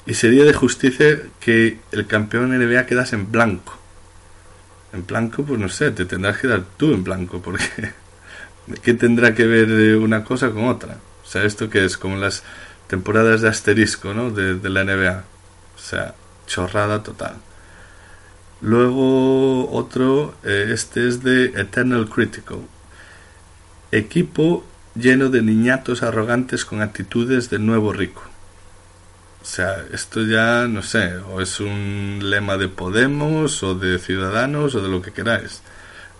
[0.05, 3.77] Y sería de justicia que el campeón NBA quedase en blanco.
[4.93, 7.63] En blanco, pues no sé, te tendrás que dar tú en blanco, porque
[8.81, 10.97] ¿qué tendrá que ver una cosa con otra?
[11.23, 12.43] O sea, esto que es como las
[12.87, 14.31] temporadas de asterisco, ¿no?
[14.31, 15.23] De, la NBA.
[15.75, 16.13] O sea,
[16.45, 17.35] chorrada total.
[18.61, 22.59] Luego otro, eh, este es de Eternal Critical.
[23.91, 24.63] Equipo
[24.95, 28.23] lleno de niñatos arrogantes con actitudes de nuevo rico.
[29.41, 34.75] O sea, esto ya no sé, o es un lema de Podemos o de Ciudadanos
[34.75, 35.63] o de lo que queráis.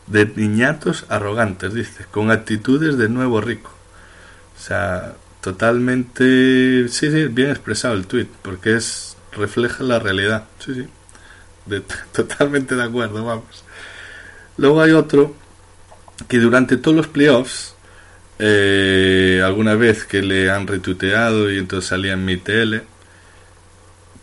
[0.08, 3.71] De niñatos arrogantes, dice, con actitudes de nuevo rico.
[4.58, 10.45] O sea, totalmente, sí, sí, bien expresado el tweet, porque es refleja la realidad.
[10.60, 10.88] Sí, sí.
[12.12, 13.63] totalmente de acuerdo, vamos.
[14.58, 15.36] Luego hay otro
[16.28, 17.76] que durante todos los playoffs,
[18.39, 22.84] eh, alguna vez que le han retuiteado y entonces salía en mi tele,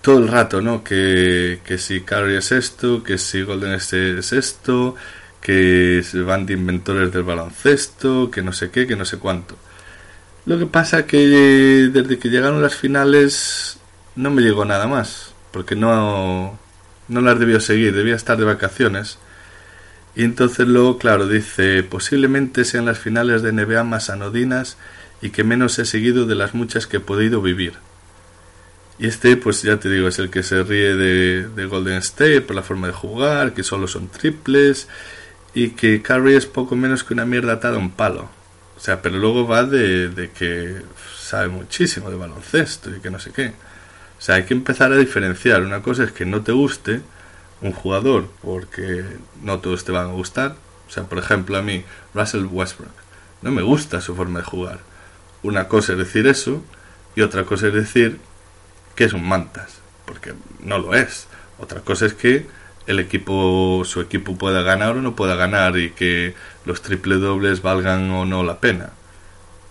[0.03, 0.85] todo el rato, ¿no?
[0.85, 4.95] Que, que si Curry es esto, que si Golden State es esto,
[5.41, 9.57] que se van de inventores del baloncesto, que no sé qué, que no sé cuánto.
[10.47, 13.79] Lo que pasa que desde que llegaron las finales
[14.17, 16.59] no me llegó nada más, porque no,
[17.09, 19.19] no las debió seguir, debía estar de vacaciones.
[20.15, 24.77] Y entonces luego, claro, dice, posiblemente sean las finales de NBA más anodinas
[25.21, 27.75] y que menos he seguido de las muchas que he podido vivir.
[28.99, 32.57] Y este, pues ya te digo, es el que se ríe de, Golden State por
[32.57, 34.89] la forma de jugar, que solo son triples
[35.55, 38.29] y que Curry es poco menos que una mierda atada a un palo.
[38.77, 40.83] O sea, pero luego va de, de que
[41.17, 43.53] sabe muchísimo de baloncesto y que no sé qué.
[44.19, 45.63] O sea, hay que empezar a diferenciar.
[45.63, 47.01] Una cosa es que no te guste
[47.61, 49.05] un jugador porque
[49.43, 50.57] no todos te van a gustar.
[50.89, 52.93] O sea, por ejemplo, a mí, Russell Westbrook,
[53.43, 54.81] no me gusta su forma de jugar.
[55.43, 56.63] Una cosa es decir eso
[57.15, 58.19] y otra cosa es decir
[58.97, 61.29] que es un mantas, porque no lo es.
[61.59, 62.47] Otra cosa es que
[62.87, 67.63] el equipo, su equipo pueda ganar o no pueda ganar y que los triple dobles
[67.63, 68.91] valgan o no la pena.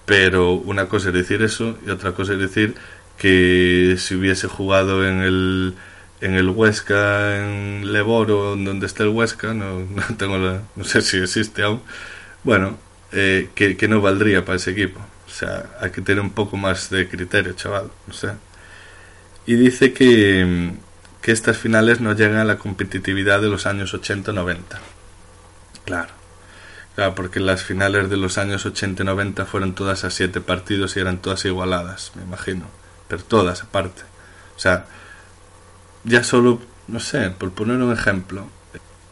[0.06, 2.76] Pero una cosa es decir eso y otra cosa es decir
[3.18, 5.76] que si hubiese jugado en el
[6.22, 11.18] en el Huesca, en Leboro, donde está el Huesca, no, no tengo no sé si
[11.18, 11.82] existe aún,
[12.44, 12.78] bueno,
[13.12, 15.00] eh, que, que no valdría para ese equipo.
[15.28, 18.30] O sea, hay que tener un poco más de criterio, chaval, no sé
[19.48, 20.74] y dice que,
[21.22, 24.58] que estas finales no llegan a la competitividad de los años 80-90.
[25.86, 26.10] Claro.
[26.96, 31.00] Claro, porque las finales de los años 80 90 fueron todas a siete partidos y
[31.00, 32.66] eran todas igualadas, me imagino.
[33.08, 34.04] Pero todas aparte.
[34.56, 34.86] O sea,
[36.04, 38.48] ya solo, no sé, por poner un ejemplo,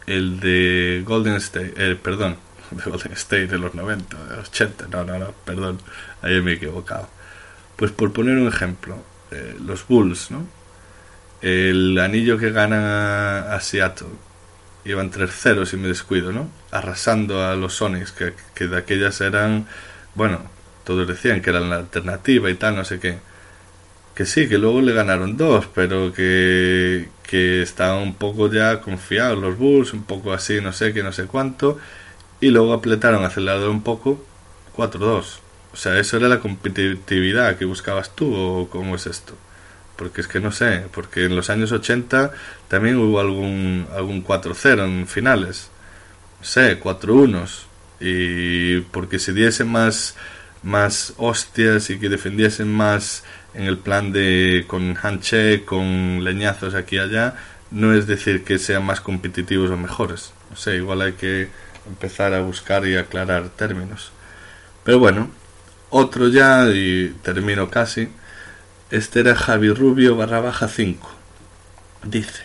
[0.08, 2.38] el de Golden State, eh, perdón,
[2.72, 5.80] de Golden State de los 90, de los 80, no, no, no, perdón,
[6.22, 7.10] ahí me he equivocado.
[7.76, 8.98] Pues por poner un ejemplo,
[9.32, 10.48] eh, los Bulls, ¿no?
[11.42, 14.08] El anillo que ganan a, Seattle,
[14.86, 16.50] iban 3-0 si me descuido, ¿no?
[16.72, 19.68] Arrasando a los Sonics, que, que de aquellas eran,
[20.16, 20.42] bueno,
[20.86, 23.20] todos decían que eran la alternativa y tal, no sé qué.
[24.16, 29.38] Que sí, que luego le ganaron dos, pero que, que estaban un poco ya confiados
[29.38, 31.78] los Bulls, un poco así, no sé qué, no sé cuánto.
[32.40, 34.24] Y luego apletaron, aceleraron un poco,
[34.76, 35.40] 4-2.
[35.74, 39.36] O sea, ¿eso era la competitividad que buscabas tú o cómo es esto?
[39.98, 42.32] Porque es que no sé, porque en los años 80
[42.70, 45.70] también hubo algún, algún 4-0 en finales.
[46.40, 47.48] No sé, 4-1.
[48.00, 50.16] Y porque se diesen más,
[50.66, 53.24] más hostias y que defendiesen más
[53.54, 57.36] en el plan de con handshake, con leñazos aquí y allá,
[57.72, 60.34] no es decir que sean más competitivos o mejores.
[60.50, 61.50] No sé, igual hay que
[61.88, 64.12] empezar a buscar y aclarar términos.
[64.84, 65.30] Pero bueno,
[65.90, 68.10] otro ya, y termino casi.
[68.90, 71.10] Este era Javi Rubio barra baja 5.
[72.04, 72.44] Dice,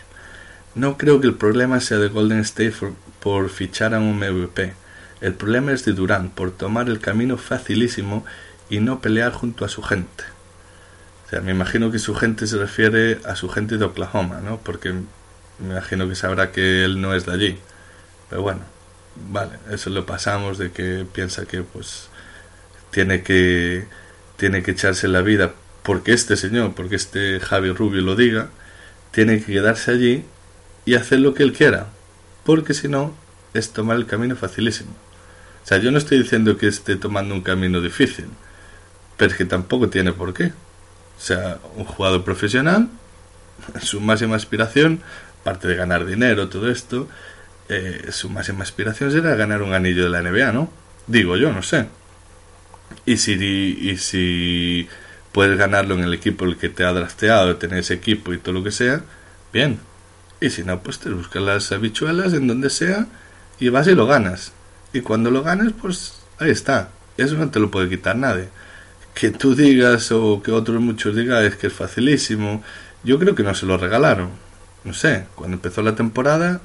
[0.74, 2.74] no creo que el problema sea de Golden State
[3.20, 4.74] por, fichar a un MVP.
[5.20, 8.24] El problema es de Durant por tomar el camino facilísimo
[8.70, 10.24] y no pelear junto a su gente.
[11.26, 14.59] O sea, me imagino que su gente se refiere a su gente de Oklahoma, ¿no?
[14.59, 17.59] Porque me imagino que sabrá que él no es de allí.
[18.28, 18.62] Pero bueno,
[19.30, 22.09] vale, eso lo pasamos de que piensa que pues
[22.90, 23.87] tiene que
[24.37, 25.52] tiene que echarse la vida
[25.83, 28.48] porque este señor, porque este Javi Rubio lo diga,
[29.11, 30.24] tiene que quedarse allí
[30.85, 31.88] y hacer lo que él quiera,
[32.44, 33.14] porque si no
[33.54, 34.94] es tomar el camino facilísimo.
[35.70, 38.24] Sea, yo no estoy diciendo que esté tomando un camino difícil,
[39.16, 40.46] pero es que tampoco tiene por qué.
[40.46, 42.88] O sea, un jugador profesional,
[43.80, 45.00] su máxima aspiración,
[45.42, 47.09] aparte de ganar dinero, todo esto,
[47.68, 50.72] eh, su máxima aspiración será ganar un anillo de la NBA, ¿no?
[51.06, 51.87] Digo yo, no sé.
[53.06, 54.88] Y si, y si
[55.30, 58.54] puedes ganarlo en el equipo el que te ha drafteado, tener ese equipo y todo
[58.54, 59.02] lo que sea,
[59.52, 59.78] bien.
[60.40, 63.06] Y si no, pues te buscas las habichuelas en donde sea
[63.61, 64.52] y vas y lo ganas.
[64.92, 66.90] Y cuando lo ganas, pues ahí está.
[67.16, 68.48] Eso no te lo puede quitar nadie.
[69.14, 72.62] Que tú digas o que otros muchos digan es que es facilísimo.
[73.05, 74.31] Yo creo que no se lo regalaron.
[74.85, 76.61] No sé, cuando empezó la temporada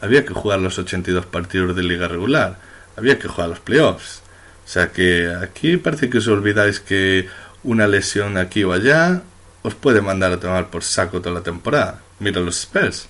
[0.00, 2.58] había que jugar los 82 partidos de liga regular.
[2.96, 4.22] Había que jugar los playoffs.
[4.64, 7.28] O sea que aquí parece que os olvidáis que
[7.62, 9.22] una lesión aquí o allá
[9.62, 12.02] os puede mandar a tomar por saco toda la temporada.
[12.20, 13.08] Mira los Spurs,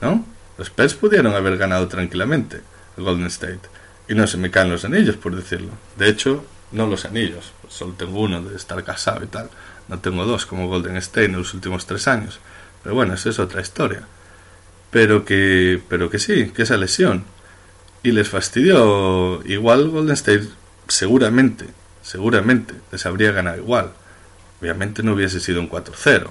[0.00, 0.24] ¿no?
[0.58, 2.60] Los Spurs pudieron haber ganado tranquilamente
[2.96, 3.60] el Golden State.
[4.08, 5.70] Y no se me caen los anillos, por decirlo.
[5.96, 7.52] De hecho, no los anillos.
[7.68, 9.50] Solo tengo uno de estar casado y tal.
[9.88, 12.38] No tengo dos como Golden State en los últimos tres años.
[12.82, 14.02] Pero bueno, esa es otra historia.
[14.90, 17.24] Pero que, pero que sí, que esa lesión.
[18.02, 19.42] Y les fastidió.
[19.44, 20.48] Igual Golden State,
[20.88, 21.66] seguramente,
[22.02, 23.92] seguramente les habría ganado igual.
[24.60, 26.28] Obviamente no hubiese sido un 4-0.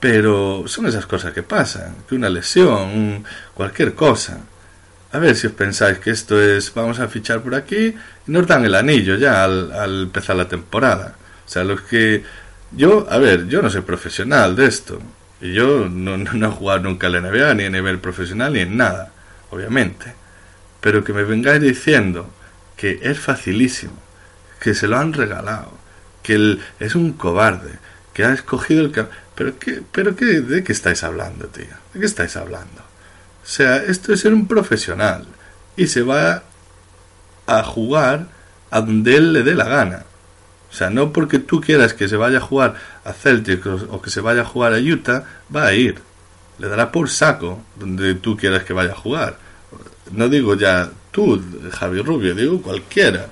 [0.00, 4.40] Pero son esas cosas que pasan, que una lesión, cualquier cosa.
[5.16, 7.94] A ver si os pensáis que esto es, vamos a fichar por aquí
[8.26, 11.16] y nos dan el anillo ya al, empezar la temporada.
[11.46, 12.22] O sea, los que...
[12.72, 15.00] Yo, a ver, yo no soy profesional de esto.
[15.40, 18.52] Y yo no, no, no he jugado nunca en la NBA, ni a nivel profesional,
[18.52, 19.10] ni en nada,
[19.48, 20.12] obviamente.
[20.82, 22.30] Pero que me vengáis diciendo
[22.76, 23.98] que es facilísimo,
[24.60, 25.72] que se lo han regalado,
[26.22, 27.78] que él es un cobarde,
[28.12, 28.92] que ha escogido el...
[29.34, 31.72] ¿Pero, qué, pero qué, de qué estáis hablando, tío?
[31.94, 32.84] ¿De qué estáis hablando?
[33.46, 35.24] O sea, esto es ser un profesional
[35.76, 36.42] y se va
[37.46, 38.26] a jugar
[38.70, 40.04] a donde él le dé la gana.
[40.68, 44.10] O sea, no porque tú quieras que se vaya a jugar a Celtic o que
[44.10, 46.00] se vaya a jugar a Utah, va a ir.
[46.58, 49.38] Le dará por saco donde tú quieras que vaya a jugar.
[50.10, 51.40] No digo ya tú,
[51.72, 53.28] Javi Rubio, digo cualquiera.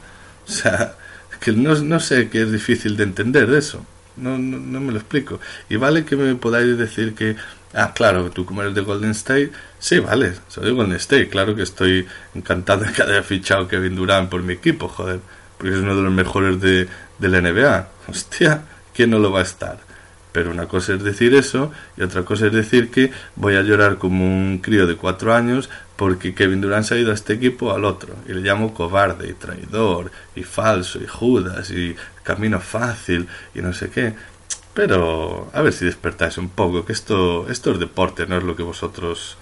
[0.47, 0.95] O sea,
[1.41, 3.85] que no, no sé qué es difícil de entender de eso.
[4.17, 5.41] No, no, me lo explico.
[5.69, 7.37] Y vale que me podáis decir que,
[7.73, 11.57] ah, claro, tú como eres de Golden State, sí, vale, soy de Golden State, claro
[11.57, 15.21] que estoy encantado de que haya fichado Kevin Durant por mi equipo, joder,
[15.59, 17.89] porque es uno de los mejores de, de la NBA.
[18.09, 18.63] Hostia,
[18.95, 19.79] ¿quién no lo va a estar?
[20.31, 23.99] Pero una cosa es decir eso y otra cosa es decir que voy a llorar
[23.99, 27.73] como un crío de cuatro años porque Kevin Durant se ha ido a este equipo
[27.73, 33.29] al otro y le llamo cobarde y traidor y falso y Judas y camino fácil
[33.55, 34.15] y no sé qué.
[34.75, 38.57] Pero a ver si despertáis un poco, que esto, esto es deporte, no es lo
[38.57, 39.37] que vosotros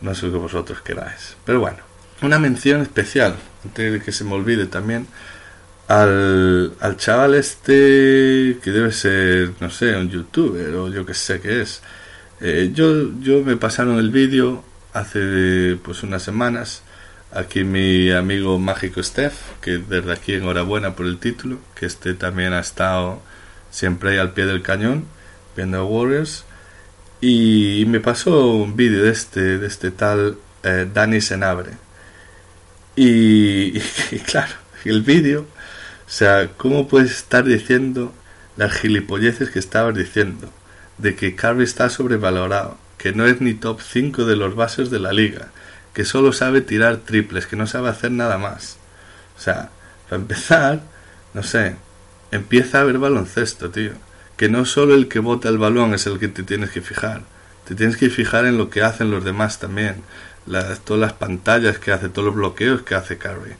[0.00, 1.36] no es lo que vosotros queráis.
[1.44, 1.78] Pero bueno,
[2.22, 5.06] una mención especial, antes de que se me olvide también,
[5.88, 11.40] al, al chaval este que debe ser, no sé, un youtuber o yo que sé
[11.40, 11.82] qué es.
[12.40, 16.82] Eh, yo, yo me pasaron el vídeo hace pues unas semanas.
[17.32, 22.52] Aquí mi amigo mágico Steph, que desde aquí enhorabuena por el título, que este también
[22.52, 23.22] ha estado
[23.70, 25.06] siempre ahí al pie del cañón,
[25.56, 26.44] viendo Warriors.
[27.20, 31.72] Y, me pasó un vídeo de este, de este tal eh, Dani Senabre.
[32.96, 33.78] Y,
[34.10, 35.46] y claro, el vídeo
[36.12, 38.12] o sea, ¿cómo puedes estar diciendo
[38.58, 40.52] las gilipolleces que estabas diciendo?
[40.98, 45.00] De que Curry está sobrevalorado, que no es ni top 5 de los bases de
[45.00, 45.48] la liga,
[45.92, 48.78] que solo sabe tirar triples, que no sabe hacer nada más.
[49.36, 49.70] O sea,
[50.08, 50.82] para empezar,
[51.34, 51.74] no sé,
[52.30, 53.92] empieza a ver baloncesto, tío.
[54.36, 57.22] Que no solo el que bota el balón es el que te tienes que fijar.
[57.66, 59.96] Te tienes que fijar en lo que hacen los demás también.
[60.46, 63.54] Las, todas las pantallas que hace, todos los bloqueos que hace Curry.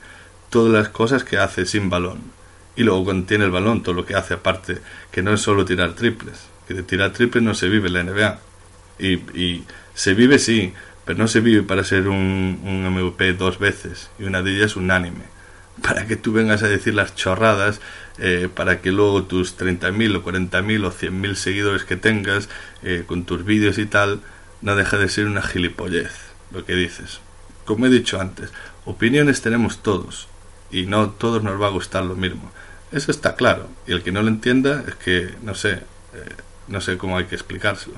[0.50, 2.20] Todas las cosas que hace sin balón
[2.74, 4.78] y luego cuando tiene el balón, todo lo que hace aparte,
[5.10, 8.02] que no es solo tirar triples, que de tirar triples no se vive en la
[8.02, 8.51] NBA.
[9.02, 10.72] Y, y se vive sí,
[11.04, 14.76] pero no se vive para ser un, un MVP dos veces, y una de ellas
[14.76, 15.24] unánime.
[15.82, 17.80] Para que tú vengas a decir las chorradas,
[18.18, 22.48] eh, para que luego tus 30.000 o 40.000 o 100.000 seguidores que tengas,
[22.82, 24.20] eh, con tus vídeos y tal,
[24.60, 26.12] no deja de ser una gilipollez
[26.50, 27.20] lo que dices.
[27.64, 28.50] Como he dicho antes,
[28.84, 30.28] opiniones tenemos todos
[30.70, 32.52] y no todos nos va a gustar lo mismo.
[32.92, 33.68] Eso está claro.
[33.86, 36.36] Y el que no lo entienda es que no sé, eh,
[36.68, 37.96] no sé cómo hay que explicárselo.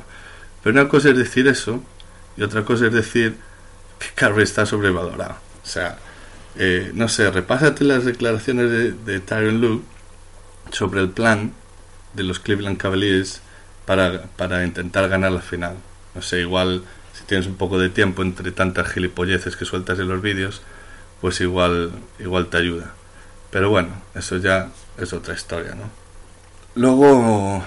[0.64, 1.82] Pero una cosa es decir eso
[2.36, 3.36] y otra cosa es decir
[3.98, 5.36] que Carrie está sobrevalorado.
[5.62, 5.98] O sea,
[6.56, 9.82] eh, no sé, repásate las declaraciones de, de Tyron Lue
[10.72, 11.52] sobre el plan
[12.14, 13.40] de los Cleveland Cavaliers
[13.84, 15.76] para, para intentar ganar la final.
[16.14, 20.08] No sé, igual si tienes un poco de tiempo entre tantas gilipolleces que sueltas en
[20.08, 20.62] los vídeos,
[21.20, 22.94] pues igual, igual te ayuda.
[23.50, 25.90] Pero bueno, eso ya es otra historia, ¿no?
[26.74, 27.62] Luego,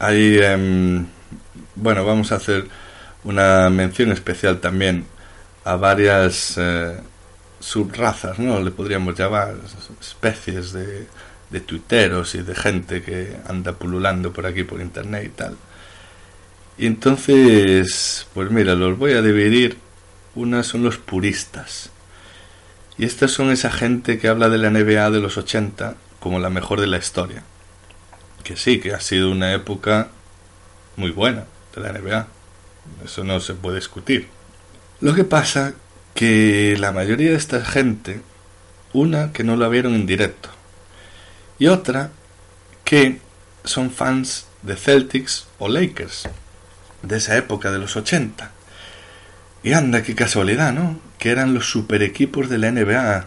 [0.00, 1.06] em,
[1.74, 2.66] bueno, vamos a hacer
[3.24, 5.06] una mención especial también
[5.64, 6.98] a varias eh,
[7.60, 8.60] subrazas, ¿no?
[8.60, 9.54] Le podríamos llamar
[10.00, 11.06] especies de,
[11.50, 15.56] de tuiteros y de gente que anda pululando por aquí por internet y tal.
[16.78, 19.78] Y entonces, pues mira, los voy a dividir.
[20.34, 21.90] Unas son los puristas.
[22.98, 26.50] Y estas son esa gente que habla de la NBA de los 80 como la
[26.50, 27.42] mejor de la historia.
[28.42, 30.08] Que sí, que ha sido una época
[30.96, 31.44] muy buena
[31.74, 32.26] de la NBA.
[33.04, 34.28] Eso no se puede discutir.
[35.00, 35.74] Lo que pasa
[36.14, 38.20] que la mayoría de esta gente,
[38.92, 40.50] una que no la vieron en directo,
[41.58, 42.10] y otra
[42.84, 43.20] que
[43.64, 46.28] son fans de Celtics o Lakers,
[47.02, 48.50] de esa época de los 80.
[49.62, 50.98] Y anda, qué casualidad, ¿no?
[51.18, 53.26] Que eran los super equipos de la NBA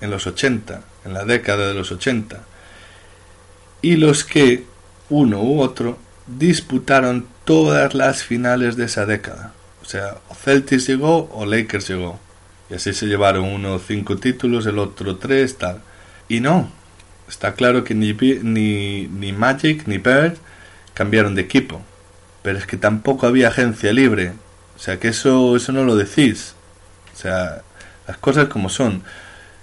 [0.00, 2.42] en los 80, en la década de los 80.
[3.82, 4.64] Y los que,
[5.10, 9.52] uno u otro, disputaron todas las finales de esa década.
[9.82, 12.18] O sea, Celtics llegó o Lakers llegó.
[12.70, 15.82] Y así se llevaron uno cinco títulos, el otro tres, tal.
[16.28, 16.70] Y no,
[17.28, 20.36] está claro que ni, ni, ni Magic ni Bird
[20.94, 21.82] cambiaron de equipo
[22.44, 24.34] pero es que tampoco había agencia libre.
[24.76, 26.54] O sea, que eso, eso no lo decís.
[27.14, 27.62] O sea,
[28.06, 29.02] las cosas como son.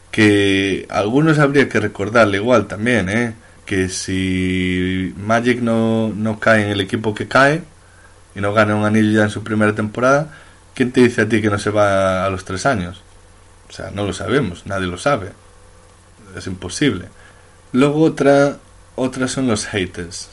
[0.09, 3.36] Que algunos habría que recordarle igual también, ¿eh?
[3.72, 7.63] Que si Magic no, no cae en el equipo que cae
[8.36, 10.28] y no gana un anillo ya en su primera temporada,
[10.74, 13.01] ¿quién te dice a ti que no se va a los tres años?
[13.69, 15.32] O sea, no lo sabemos, nadie lo sabe.
[16.36, 17.05] Es imposible.
[17.72, 18.57] Luego otra,
[18.97, 20.30] otras son los haters.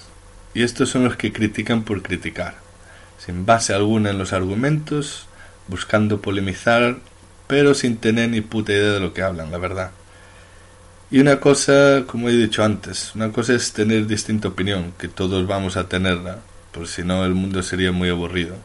[0.53, 2.57] Y estos son los que critican por criticar,
[3.25, 5.29] sin base alguna en los argumentos,
[5.69, 6.97] buscando polemizar,
[7.47, 9.93] pero sin tener ni puta idea de lo que hablan, la verdad.
[11.11, 15.47] Y una cosa, como he dicho antes, una cosa es tener distinta opinión, que todos
[15.47, 16.41] vamos a tenerla,
[16.73, 18.57] por si no el mundo sería muy aburrido.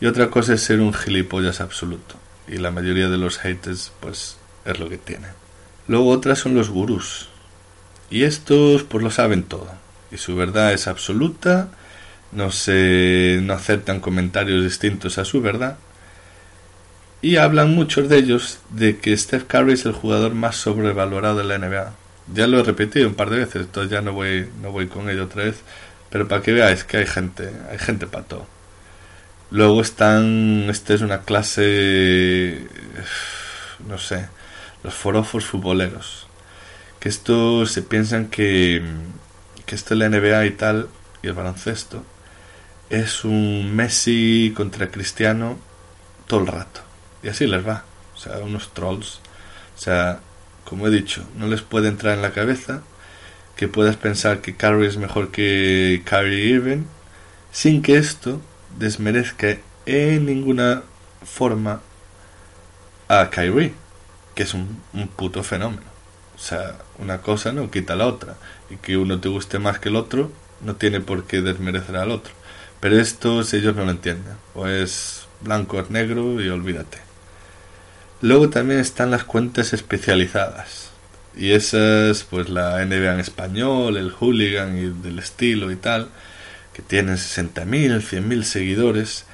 [0.00, 2.16] Y otra cosa es ser un gilipollas absoluto.
[2.46, 5.30] Y la mayoría de los haters, pues, es lo que tienen.
[5.86, 7.28] Luego otras son los gurús.
[8.10, 9.68] Y estos, pues lo saben todo
[10.10, 11.68] y su verdad es absoluta,
[12.32, 15.78] no se no aceptan comentarios distintos a su verdad
[17.22, 21.44] y hablan muchos de ellos de que Steph Curry es el jugador más sobrevalorado de
[21.44, 21.92] la NBA.
[22.34, 25.08] Ya lo he repetido un par de veces, entonces ya no voy no voy con
[25.10, 25.62] ello otra vez,
[26.10, 28.46] pero para que veáis que hay gente, hay gente para todo.
[29.50, 32.66] Luego están, esta es una clase,
[33.88, 34.28] no sé,
[34.84, 36.26] los forofos futboleros,
[37.00, 38.82] que estos se piensan que
[39.68, 40.88] que esto es la NBA y tal,
[41.22, 42.02] y el baloncesto,
[42.88, 45.58] es un Messi contra Cristiano
[46.26, 46.87] todo el rato.
[47.22, 47.84] Y así les va.
[48.14, 49.20] O sea, unos trolls.
[49.76, 50.20] O sea,
[50.64, 52.82] como he dicho, no les puede entrar en la cabeza
[53.56, 56.84] que puedas pensar que Curry es mejor que Kyrie Irving
[57.50, 58.40] sin que esto
[58.78, 59.56] desmerezca
[59.86, 60.82] en ninguna
[61.24, 61.80] forma
[63.08, 63.74] a Kyrie,
[64.34, 65.88] que es un, un puto fenómeno.
[66.36, 68.36] O sea, una cosa no quita la otra.
[68.70, 72.10] Y que uno te guste más que el otro no tiene por qué desmerecer al
[72.10, 72.32] otro.
[72.80, 74.34] Pero estos ellos no lo entienden.
[74.54, 77.07] O es blanco o es negro y olvídate.
[78.20, 80.90] Luego también están las cuentas especializadas.
[81.36, 86.08] Y esas, pues la NBA en español, el hooligan y del estilo y tal,
[86.72, 89.24] que tienen 60.000, 100.000 seguidores.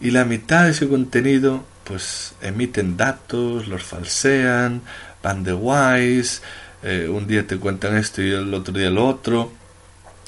[0.00, 4.80] Y la mitad de su contenido, pues emiten datos, los falsean,
[5.22, 6.40] van de wise,
[6.82, 9.52] eh, un día te cuentan esto y el otro día lo otro.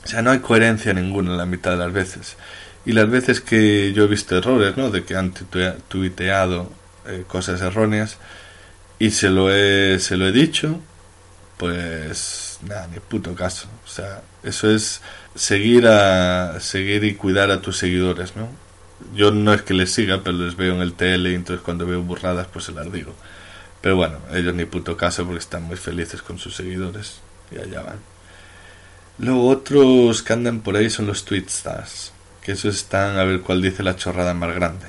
[0.05, 2.37] O sea, no hay coherencia ninguna la mitad de las veces.
[2.85, 4.91] Y las veces que yo he visto errores, ¿no?
[4.91, 5.33] De que han
[5.89, 6.80] tuiteado
[7.11, 8.19] eh, cosas erróneas
[8.99, 10.81] y se lo he, se lo he dicho,
[11.57, 13.69] pues nada, ni puto caso.
[13.85, 15.01] O sea, eso es
[15.35, 18.49] seguir a seguir y cuidar a tus seguidores, ¿no?
[19.15, 21.87] Yo no es que les siga, pero les veo en el TL y entonces cuando
[21.87, 23.15] veo burradas pues se las digo.
[23.81, 27.21] Pero bueno, ellos ni puto caso porque están muy felices con sus seguidores.
[27.51, 27.99] Y allá van.
[29.19, 32.13] Luego otros que andan por ahí son los tweetstars.
[32.43, 34.87] que esos están a ver cuál dice la chorrada más grande.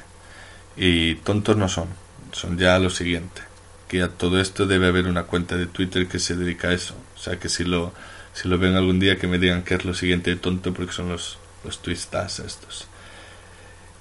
[0.77, 1.87] Y tontos no son,
[2.31, 3.41] son ya lo siguiente.
[3.87, 6.95] Que a todo esto debe haber una cuenta de Twitter que se dedica a eso.
[7.15, 7.93] O sea que si lo,
[8.33, 10.93] si lo ven algún día que me digan que es lo siguiente de tonto porque
[10.93, 12.87] son los, los twistas estos.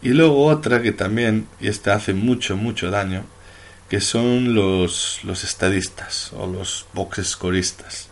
[0.03, 3.25] Y luego otra que también, y esta hace mucho, mucho daño,
[3.89, 8.09] que son los, los estadistas o los box scoristas.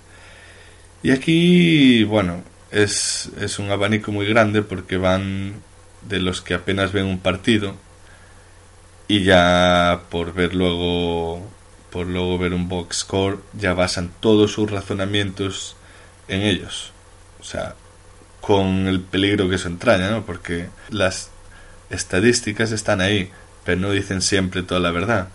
[1.03, 5.55] Y aquí, bueno, es, es un abanico muy grande porque van
[6.03, 7.77] de los que apenas ven un partido
[9.09, 11.43] y ya por ver luego
[11.91, 15.77] por luego ver un box score ya basan todos sus razonamientos
[16.29, 16.93] en ellos
[17.41, 17.75] o sea
[18.41, 20.25] con el peligro que eso entraña ¿no?
[20.25, 21.31] porque las
[21.91, 23.31] estadísticas están ahí
[23.65, 25.29] pero no dicen siempre toda la verdad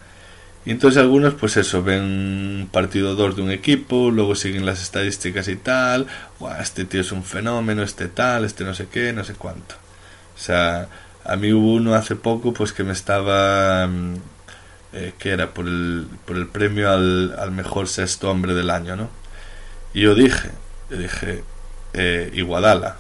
[0.66, 4.82] y entonces algunos, pues eso, ven un partido 2 de un equipo, luego siguen las
[4.82, 6.08] estadísticas y tal,
[6.62, 9.76] este tío es un fenómeno, este tal, este no sé qué, no sé cuánto.
[10.36, 10.88] O sea,
[11.26, 14.16] a mí hubo uno hace poco, pues que me estaba, mm,
[14.94, 18.96] eh, que era por el, por el premio al, al, mejor sexto hombre del año,
[18.96, 19.10] ¿no?
[19.94, 20.52] Y yo dije,
[20.90, 21.44] yo dije,
[21.94, 22.98] eh, Iguadala,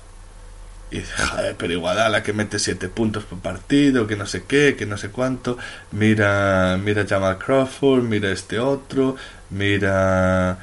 [0.94, 4.76] y dice, joder, pero Iguadala que mete siete puntos por partido, que no sé qué,
[4.78, 5.58] que no sé cuánto.
[5.92, 9.16] Mira, mira Jamal Crawford, mira este otro,
[9.50, 10.60] mira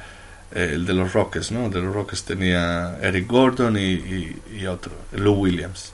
[0.53, 1.69] eh, el de los Rockets, ¿no?
[1.69, 5.91] De los Rockets tenía Eric Gordon y, otro, Lou Williams.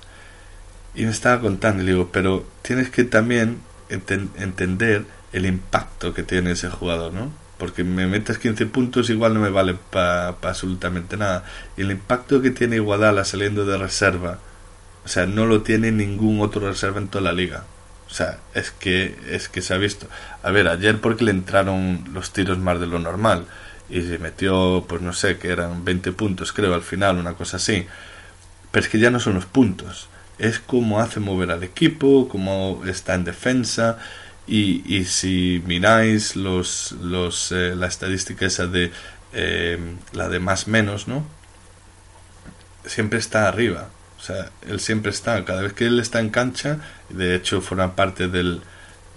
[0.97, 6.51] Y me estaba contando, y digo, pero tienes que también entender el impacto que tiene
[6.51, 7.31] ese jugador, ¿no?
[7.57, 11.43] porque me metes 15 puntos igual no me vale para absolutamente nada.
[11.75, 14.39] Y el impacto que tiene Iguadala saliendo de reserva,
[15.05, 17.63] o sea, no lo tiene ningún otro reserva en toda la liga.
[18.09, 20.07] O sea, es que, es que se ha visto.
[20.43, 23.45] A ver, ayer porque le entraron los tiros más de lo normal
[23.89, 27.57] y se metió, pues no sé, que eran 20 puntos creo al final, una cosa
[27.57, 27.85] así.
[28.71, 30.09] Pero es que ya no son los puntos,
[30.39, 33.97] es cómo hace mover al equipo, cómo está en defensa
[34.47, 38.91] y, si miráis los, los, eh, la estadística esa de
[39.33, 39.77] eh,
[40.13, 41.25] la de más menos, ¿no?
[42.85, 43.89] Siempre está arriba.
[44.17, 45.43] O sea, él siempre está.
[45.45, 46.79] Cada vez que él está en cancha,
[47.09, 48.61] de hecho forma parte del,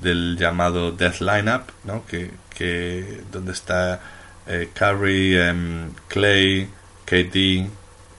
[0.01, 2.05] del llamado Death Lineup, ¿no?
[2.07, 4.01] Que, que donde está
[4.47, 6.69] eh, Curry, em, Clay,
[7.07, 7.37] KD,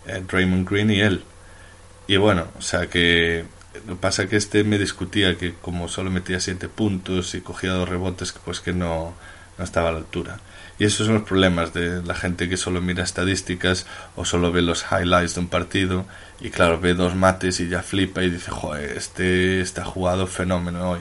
[0.08, 1.24] eh, Draymond Green y él.
[2.12, 3.46] Y bueno, o sea que
[3.88, 7.72] lo que pasa que este me discutía que como solo metía siete puntos y cogía
[7.72, 9.14] dos rebotes, pues que no,
[9.58, 10.42] no estaba a la altura.
[10.78, 13.86] Y esos son los problemas de la gente que solo mira estadísticas
[14.18, 16.06] o solo ve los highlights de un partido
[16.42, 20.90] y claro, ve dos mates y ya flipa y dice, joder, este está jugado fenómeno
[20.90, 21.00] hoy.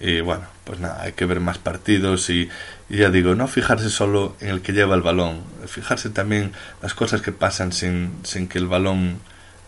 [0.00, 2.48] Y bueno, pues nada, hay que ver más partidos y,
[2.88, 6.50] y, ya digo, no fijarse solo en el que lleva el balón, fijarse también
[6.82, 9.20] las cosas que pasan sin, sin que el balón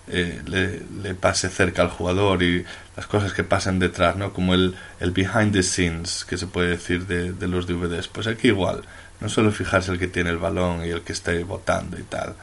[0.09, 2.65] eh, le, pase cerca al jugador y
[2.97, 4.33] las cosas que pasan detrás, ¿no?
[4.33, 8.09] Como el, el behind the scenes que se puede decir de, de, los DVDs.
[8.09, 8.83] Pues aquí igual,
[9.21, 12.35] no solo fijarse el que tiene el balón y el que está votando y tal.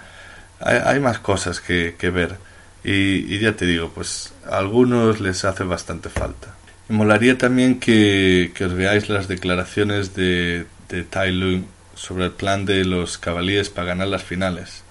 [0.62, 2.38] Hay, hay más cosas que, que ver.
[2.84, 6.56] Y, y, ya te digo, pues a algunos les hace bastante falta.
[6.88, 12.32] Me molaría también que, que os veáis las declaraciones de, de Tai Lu sobre el
[12.32, 14.84] plan de los Cavaliers para ganar las finales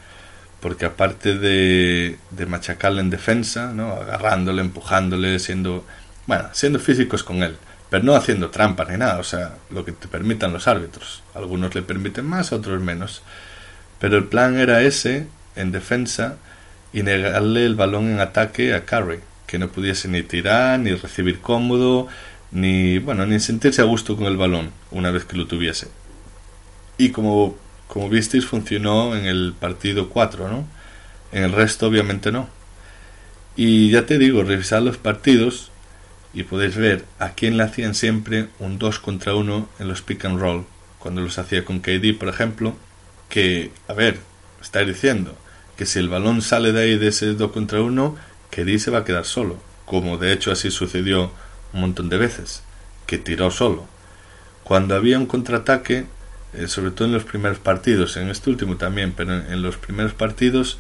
[0.61, 3.93] porque aparte de, machacarle en defensa, ¿no?
[3.93, 5.85] agarrándole, empujándole, siendo,
[6.27, 7.57] bueno, siendo físicos con él,
[7.91, 11.23] pero no haciendo trampas ni nada, o sea, lo que te permitan los árbitros.
[11.35, 13.23] Algunos le permiten más, otros menos.
[13.99, 16.37] Pero el plan era ese, en defensa,
[16.93, 21.41] y negarle el balón en ataque a Curry, que no pudiese ni tirar, ni recibir
[21.41, 22.09] cómodo,
[22.51, 25.89] ni, bueno, ni sentirse a gusto con el balón una vez que lo tuviese.
[26.99, 27.57] Y como
[27.89, 30.67] como visteis funcionó en el partido 4, ¿no?
[31.33, 32.49] En el resto obviamente no.
[33.57, 35.73] Y ya te digo, revisad los partidos
[36.33, 40.25] y podéis ver a quién le hacían siempre un 2 contra 1 en los pick
[40.27, 40.65] and roll.
[40.99, 42.77] Cuando los hacía con KD, por ejemplo,
[43.29, 44.21] que, a ver,
[44.61, 45.37] está diciendo
[45.77, 48.17] que si el balón sale de ahí de ese 2 contra 1,
[48.51, 49.59] KD se va a quedar solo.
[49.87, 51.33] Como de hecho así sucedió
[51.73, 52.63] un montón de veces,
[53.07, 53.87] que tiró solo.
[54.63, 56.07] Cuando había un contraataque,
[56.55, 60.15] eh, sobre todo en los primeros partidos, en este último también, pero en, los primeros
[60.15, 60.79] partidos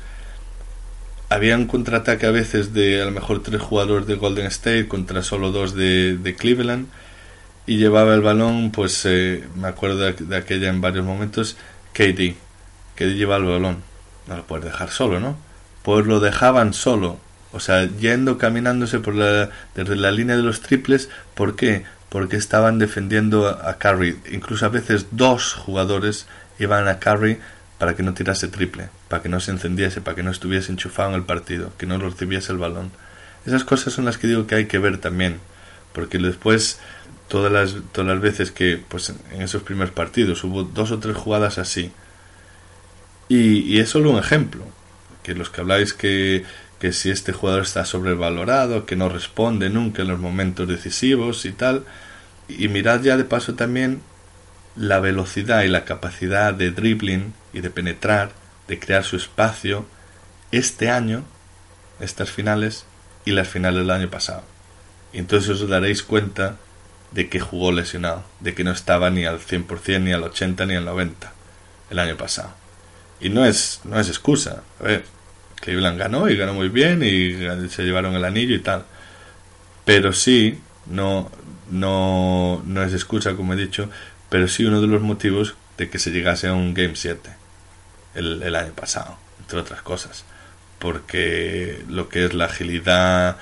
[1.28, 5.22] había un contraataque a veces de a lo mejor tres jugadores de Golden State contra
[5.22, 6.86] solo dos de, Cleveland
[7.66, 11.58] y llevaba el balón, pues eh, me acuerdo de, aquella en varios momentos,
[11.92, 12.34] KD,
[12.96, 13.82] KD llevaba el balón,
[14.26, 15.36] no lo puedes dejar solo, ¿no?
[15.82, 17.18] Pues lo dejaban solo,
[17.52, 21.84] o sea, yendo, caminándose por la, desde la línea de los triples, ¿por qué?
[22.08, 24.18] Porque estaban defendiendo a Curry.
[24.32, 26.26] Incluso a veces dos jugadores
[26.58, 27.38] iban a Curry
[27.78, 31.10] para que no tirase triple, para que no se encendiese, para que no estuviese enchufado
[31.10, 32.90] en el partido, que no recibiese el balón.
[33.46, 35.38] Esas cosas son las que digo que hay que ver también,
[35.92, 36.80] porque después
[37.28, 41.16] todas las, todas las veces que pues en esos primeros partidos hubo dos o tres
[41.16, 41.92] jugadas así,
[43.28, 44.64] y, y es solo un ejemplo,
[45.22, 46.44] que los que habláis que,
[46.78, 51.52] que si este jugador está sobrevalorado, que no responde nunca en los momentos decisivos y
[51.52, 51.84] tal,
[52.48, 54.00] y mirad ya de paso también
[54.76, 58.30] la velocidad y la capacidad de dribbling y de penetrar,
[58.68, 59.86] de crear su espacio
[60.52, 61.24] este año,
[62.00, 62.84] estas finales
[63.24, 64.44] y las finales del año pasado.
[65.12, 66.56] Y entonces os daréis cuenta
[67.10, 70.76] de que jugó lesionado, de que no estaba ni al 100%, ni al 80%, ni
[70.76, 71.14] al 90%
[71.90, 72.50] el año pasado.
[73.20, 74.62] Y no es, no es excusa.
[74.80, 75.04] A ver,
[75.60, 78.84] Cleveland ganó y ganó muy bien y se llevaron el anillo y tal.
[79.84, 81.30] Pero sí, no,
[81.70, 83.90] no, no es excusa, como he dicho,
[84.28, 87.30] pero sí uno de los motivos de que se llegase a un Game 7
[88.14, 90.24] el, el año pasado, entre otras cosas.
[90.78, 93.36] Porque lo que es la agilidad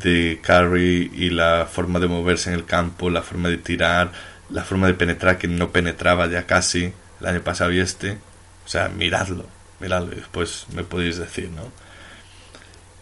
[0.00, 4.12] de Curry y la forma de moverse en el campo, la forma de tirar,
[4.50, 8.18] la forma de penetrar que no penetraba ya casi el año pasado y este,
[8.64, 9.46] o sea, miradlo,
[9.82, 11.70] miradlo y después me podéis decir, ¿no?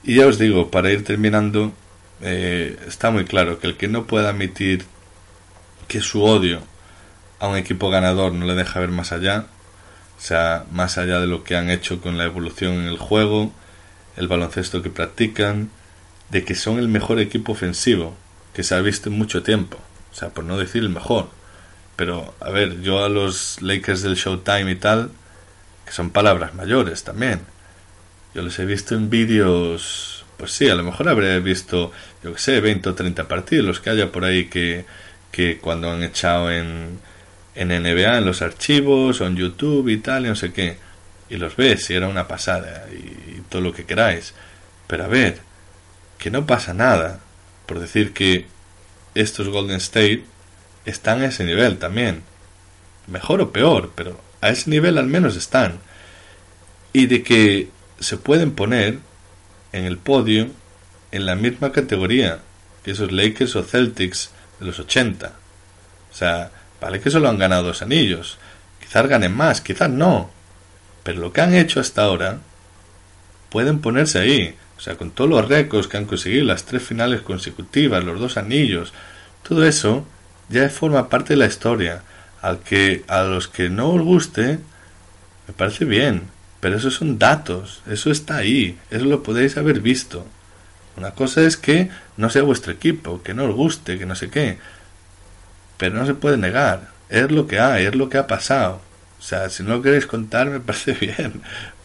[0.02, 1.72] Y ya os digo, para ir terminando,
[2.22, 4.84] eh, está muy claro que el que no pueda admitir
[5.86, 6.62] que su odio
[7.38, 9.46] a un equipo ganador no le deja ver más allá,
[10.18, 13.52] o sea, más allá de lo que han hecho con la evolución en el juego,
[14.16, 15.70] el baloncesto que practican,
[16.30, 18.16] de que son el mejor equipo ofensivo
[18.54, 19.78] que se ha visto en mucho tiempo,
[20.12, 21.28] o sea, por no decir el mejor.
[21.96, 25.10] Pero, a ver, yo a los Lakers del Showtime y tal,
[25.90, 27.40] que son palabras mayores también,
[28.32, 31.90] yo los he visto en vídeos, pues sí, a lo mejor habré visto,
[32.22, 34.84] yo que sé, 20 o 30 partidos, los que haya por ahí que,
[35.32, 37.00] que cuando han echado en,
[37.56, 40.76] en NBA, en los archivos o en YouTube y tal, y no sé qué.
[41.28, 44.32] Y los ves y era una pasada y, todo lo que queráis.
[44.86, 45.38] Pero a ver,
[46.18, 47.18] que no pasa nada
[47.66, 48.46] por decir que
[49.16, 50.22] estos Golden State
[50.84, 52.22] están a ese nivel también.
[53.08, 55.78] Mejor o peor, pero a ese nivel al menos están.
[56.92, 57.68] Y de que
[57.98, 58.98] se pueden poner
[59.72, 60.48] en el podio
[61.12, 62.40] en la misma categoría
[62.84, 65.32] que esos Lakers o Celtics de los 80.
[66.10, 68.38] O sea, Vale que solo han ganado dos anillos.
[68.80, 70.30] Quizás ganen más, quizás no.
[71.02, 72.38] Pero lo que han hecho hasta ahora
[73.50, 74.56] pueden ponerse ahí.
[74.78, 78.38] O sea, con todos los récords que han conseguido, las tres finales consecutivas, los dos
[78.38, 78.94] anillos,
[79.46, 80.06] todo eso
[80.48, 82.02] ya forma parte de la historia.
[82.42, 84.58] Al que a los que no os guste,
[85.46, 86.22] me parece bien.
[86.60, 90.26] Pero esos son datos, eso está ahí, eso lo podéis haber visto.
[90.96, 94.28] Una cosa es que no sea vuestro equipo, que no os guste, que no sé
[94.28, 94.58] qué
[95.80, 98.82] pero no se puede negar, es lo que hay, es lo que ha pasado.
[99.18, 101.40] O sea, si no lo queréis contar me parece bien,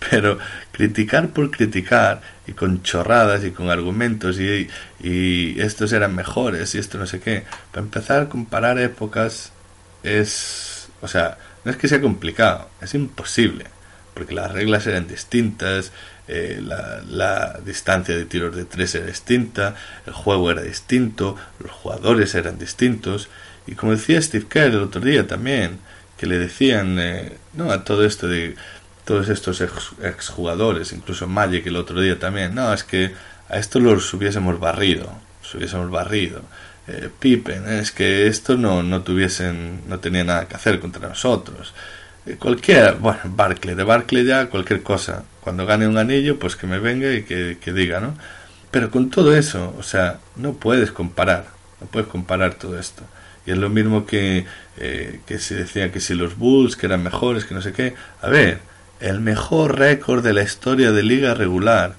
[0.10, 0.38] pero
[0.74, 4.68] criticar por criticar y con chorradas y con argumentos y,
[5.00, 9.54] y estos eran mejores y esto no sé qué, para empezar a comparar épocas
[10.06, 13.66] es, o sea, no es que sea complicado, es imposible,
[14.14, 15.92] porque las reglas eran distintas,
[16.28, 19.76] eh, la, la, distancia de tiros de tres era distinta,
[20.06, 23.30] el juego era distinto, los jugadores eran distintos
[23.68, 25.80] y como decía Steve Kerr el otro día también,
[26.18, 28.56] que le decían eh, no a todo esto de
[29.06, 33.14] todos estos exjugadores, incluso Magic el otro día también, no, es que
[33.50, 35.12] a esto los hubiésemos barrido,
[35.44, 36.42] los hubiésemos barrido.
[36.88, 41.74] Eh, Pippen, es que esto no, no tuviesen, no tenía nada que hacer contra nosotros.
[42.26, 45.24] Eh, cualquiera, bueno, Barclay, de Barclay ya cualquier cosa.
[45.42, 48.16] Cuando gane un anillo, pues que me venga y que, que diga, ¿no?
[48.72, 51.46] Pero con todo eso, o sea, no puedes comparar,
[51.82, 53.04] no puedes comparar todo esto.
[53.46, 54.46] Y es lo mismo que,
[54.78, 57.94] eh, que se decía que si los Bulls, que eran mejores, que no sé qué.
[58.22, 58.60] A ver,
[59.00, 61.96] el mejor récord de la historia de liga regular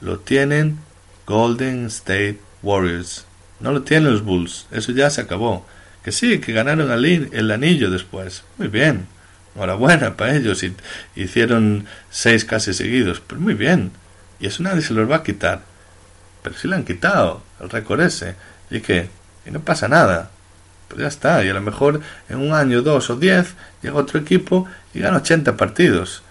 [0.00, 0.78] lo tienen
[1.26, 3.27] Golden State Warriors.
[3.60, 4.66] No lo tienen los Bulls.
[4.70, 5.66] Eso ya se acabó.
[6.02, 8.44] Que sí, que ganaron el anillo después.
[8.56, 9.06] Muy bien.
[9.54, 10.62] Enhorabuena para ellos.
[10.62, 10.74] Y,
[11.16, 13.20] hicieron seis casi seguidos.
[13.26, 13.92] Pero muy bien.
[14.40, 15.62] Y eso nadie se los va a quitar.
[16.42, 18.36] Pero si le han quitado el récord ese.
[18.70, 19.08] ¿Y qué?
[19.46, 20.30] Y no pasa nada
[20.88, 21.44] pues ya está.
[21.44, 25.18] Y a lo mejor en un año, dos o diez, llega otro equipo y gana
[25.18, 26.22] 80 partidos.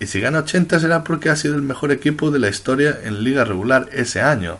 [0.00, 3.22] Y si gana 80 será porque ha sido el mejor equipo de la historia en
[3.22, 4.58] liga regular ese año.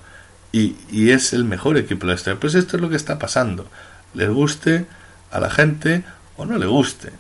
[0.57, 2.39] Y, y es el mejor equipo de la historia.
[2.39, 3.67] Pues esto es lo que está pasando.
[4.15, 4.87] Le guste
[5.31, 6.05] a la gente
[6.37, 7.11] o no le guste.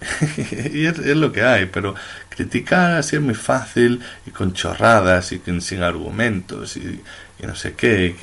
[0.72, 1.94] y es, lo que hay, pero
[2.28, 7.00] criticar así es muy fácil y con chorradas y sin argumentos y,
[7.40, 8.16] no sé qué,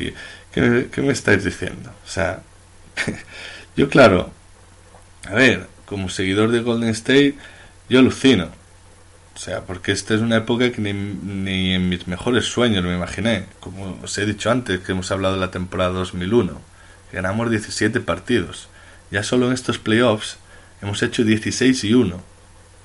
[0.51, 1.89] qué, qué me estáis diciendo.
[2.05, 2.41] O sea,
[3.75, 4.31] Yo, claro,
[5.27, 7.35] a ver, como seguidor de Golden State,
[7.89, 8.49] yo alucino.
[9.39, 12.93] O sea, porque esta es una época que ni, ni en mis mejores sueños me
[12.93, 13.45] imaginé.
[13.61, 16.59] Como os he dicho antes, que hemos hablado de la temporada 2001.
[17.13, 18.67] Ganamos 17 partidos.
[19.11, 20.39] Ya solo en estos playoffs
[20.81, 22.17] hemos hecho 16 y 1.
[22.17, 22.21] O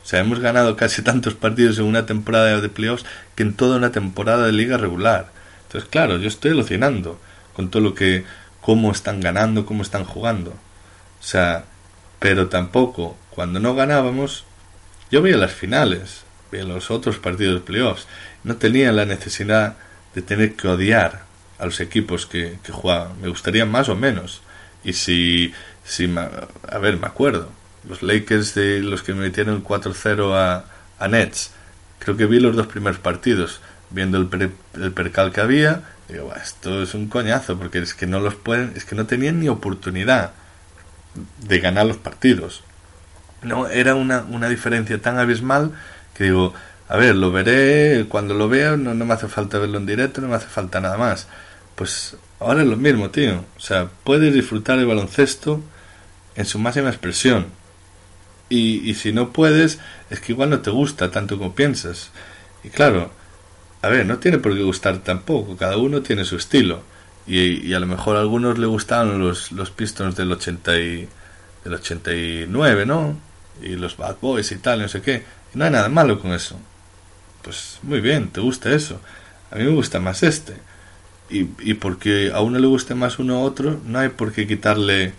[0.05, 3.91] sea, hemos ganado casi tantos partidos en una temporada de playoffs que en toda una
[3.91, 5.33] temporada de liga regular.
[5.67, 7.19] Entonces, claro, yo estoy alucinando
[7.53, 8.25] con todo lo que,
[8.61, 10.51] cómo están ganando, cómo están jugando.
[10.51, 11.65] O sea,
[12.21, 14.45] pero tampoco, cuando no ganábamos,
[15.11, 16.24] yo veía las finales
[16.57, 18.07] en los otros partidos de playoffs.
[18.43, 19.77] No tenía la necesidad
[20.15, 21.23] de tener que odiar
[21.59, 23.21] a los equipos que, que jugaban.
[23.21, 24.43] Me gustaría más o menos.
[24.83, 25.53] Y si,
[25.85, 27.51] si a ver, me acuerdo,
[27.89, 30.65] los Lakers de los que me metieron 4-0 a,
[30.99, 31.53] a Nets,
[31.99, 36.83] creo que vi los dos primeros partidos, viendo el, el percal que había, digo, esto
[36.83, 40.33] es un coñazo, porque es que no los pueden, es que no tenían ni oportunidad
[41.41, 42.63] de ganar los partidos.
[43.43, 45.73] No, era una, una diferencia tan abismal
[46.15, 46.55] que digo,
[46.89, 50.21] a ver, lo veré cuando lo vea, no, no me hace falta verlo en directo,
[50.21, 51.27] no me hace falta nada más.
[51.75, 53.45] Pues ahora es lo mismo, tío.
[53.57, 55.61] O sea, puedes disfrutar el baloncesto
[56.37, 57.47] en su máxima expresión.
[58.49, 62.11] Y, y si no puedes, es que igual no te gusta tanto como piensas.
[62.62, 63.11] Y claro,
[63.83, 66.83] a ver, no tiene por qué gustar tampoco, cada uno tiene su estilo.
[67.27, 71.09] Y, y a lo mejor a algunos le gustaban los, los Pistons del, 80 y,
[71.65, 73.17] del 89, ¿no?
[73.62, 75.25] Y los Bad Boys y tal, no sé qué
[75.55, 76.59] no hay nada malo con eso.
[77.43, 79.01] Pues muy bien, te gusta eso.
[79.51, 80.55] A mí me gusta más este.
[81.31, 84.47] Y, y porque a uno le guste más uno u otro, no hay por qué
[84.47, 85.15] quitarle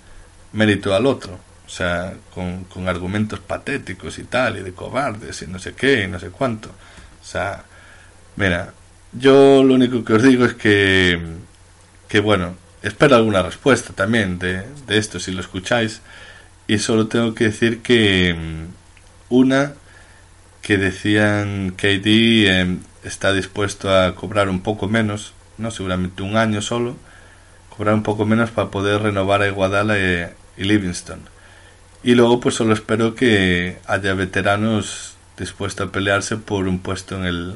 [0.53, 1.39] mérito al otro.
[1.65, 6.03] O sea, con, con argumentos patéticos y tal, y de cobardes y no sé qué,
[6.03, 6.69] y no sé cuánto.
[6.69, 7.63] O sea,
[8.35, 8.73] mira,
[9.13, 11.19] yo lo único que os digo es que,
[12.07, 16.01] que bueno, espero alguna respuesta también de, de esto si lo escucháis.
[16.67, 19.73] Y solo tengo que decir que mm, una
[20.65, 26.59] que decían KD em, está dispuesto a cobrar un poco menos, no seguramente un año
[26.59, 26.97] solo,
[27.69, 30.25] cobrar un poco menos para poder renovar a Iguadala y,
[30.57, 31.19] y Livingston.
[32.03, 37.25] Y luego pues solo espero que haya veteranos dispuestos a pelearse por un puesto en
[37.25, 37.55] el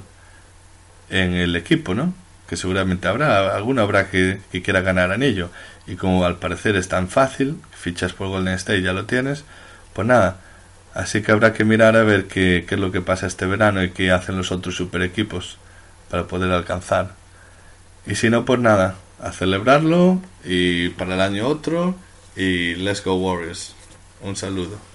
[1.09, 2.13] en el equipo, ¿no?
[2.47, 5.49] Que seguramente habrá, alguno habrá que, que quiera ganar anillo.
[5.87, 9.45] Y como al parecer es tan fácil, fichas por Golden State ya lo tienes,
[9.93, 10.41] pues nada,
[10.93, 13.91] Así que habrá que mirar a ver qué, es lo que pasa este verano y
[13.91, 15.57] qué hacen los otros super equipos
[16.09, 17.13] para poder alcanzar.
[18.05, 21.95] Y si no, pues nada, a celebrarlo y para el año otro
[22.35, 23.75] y let's go Warriors.
[24.21, 24.88] Un saludo.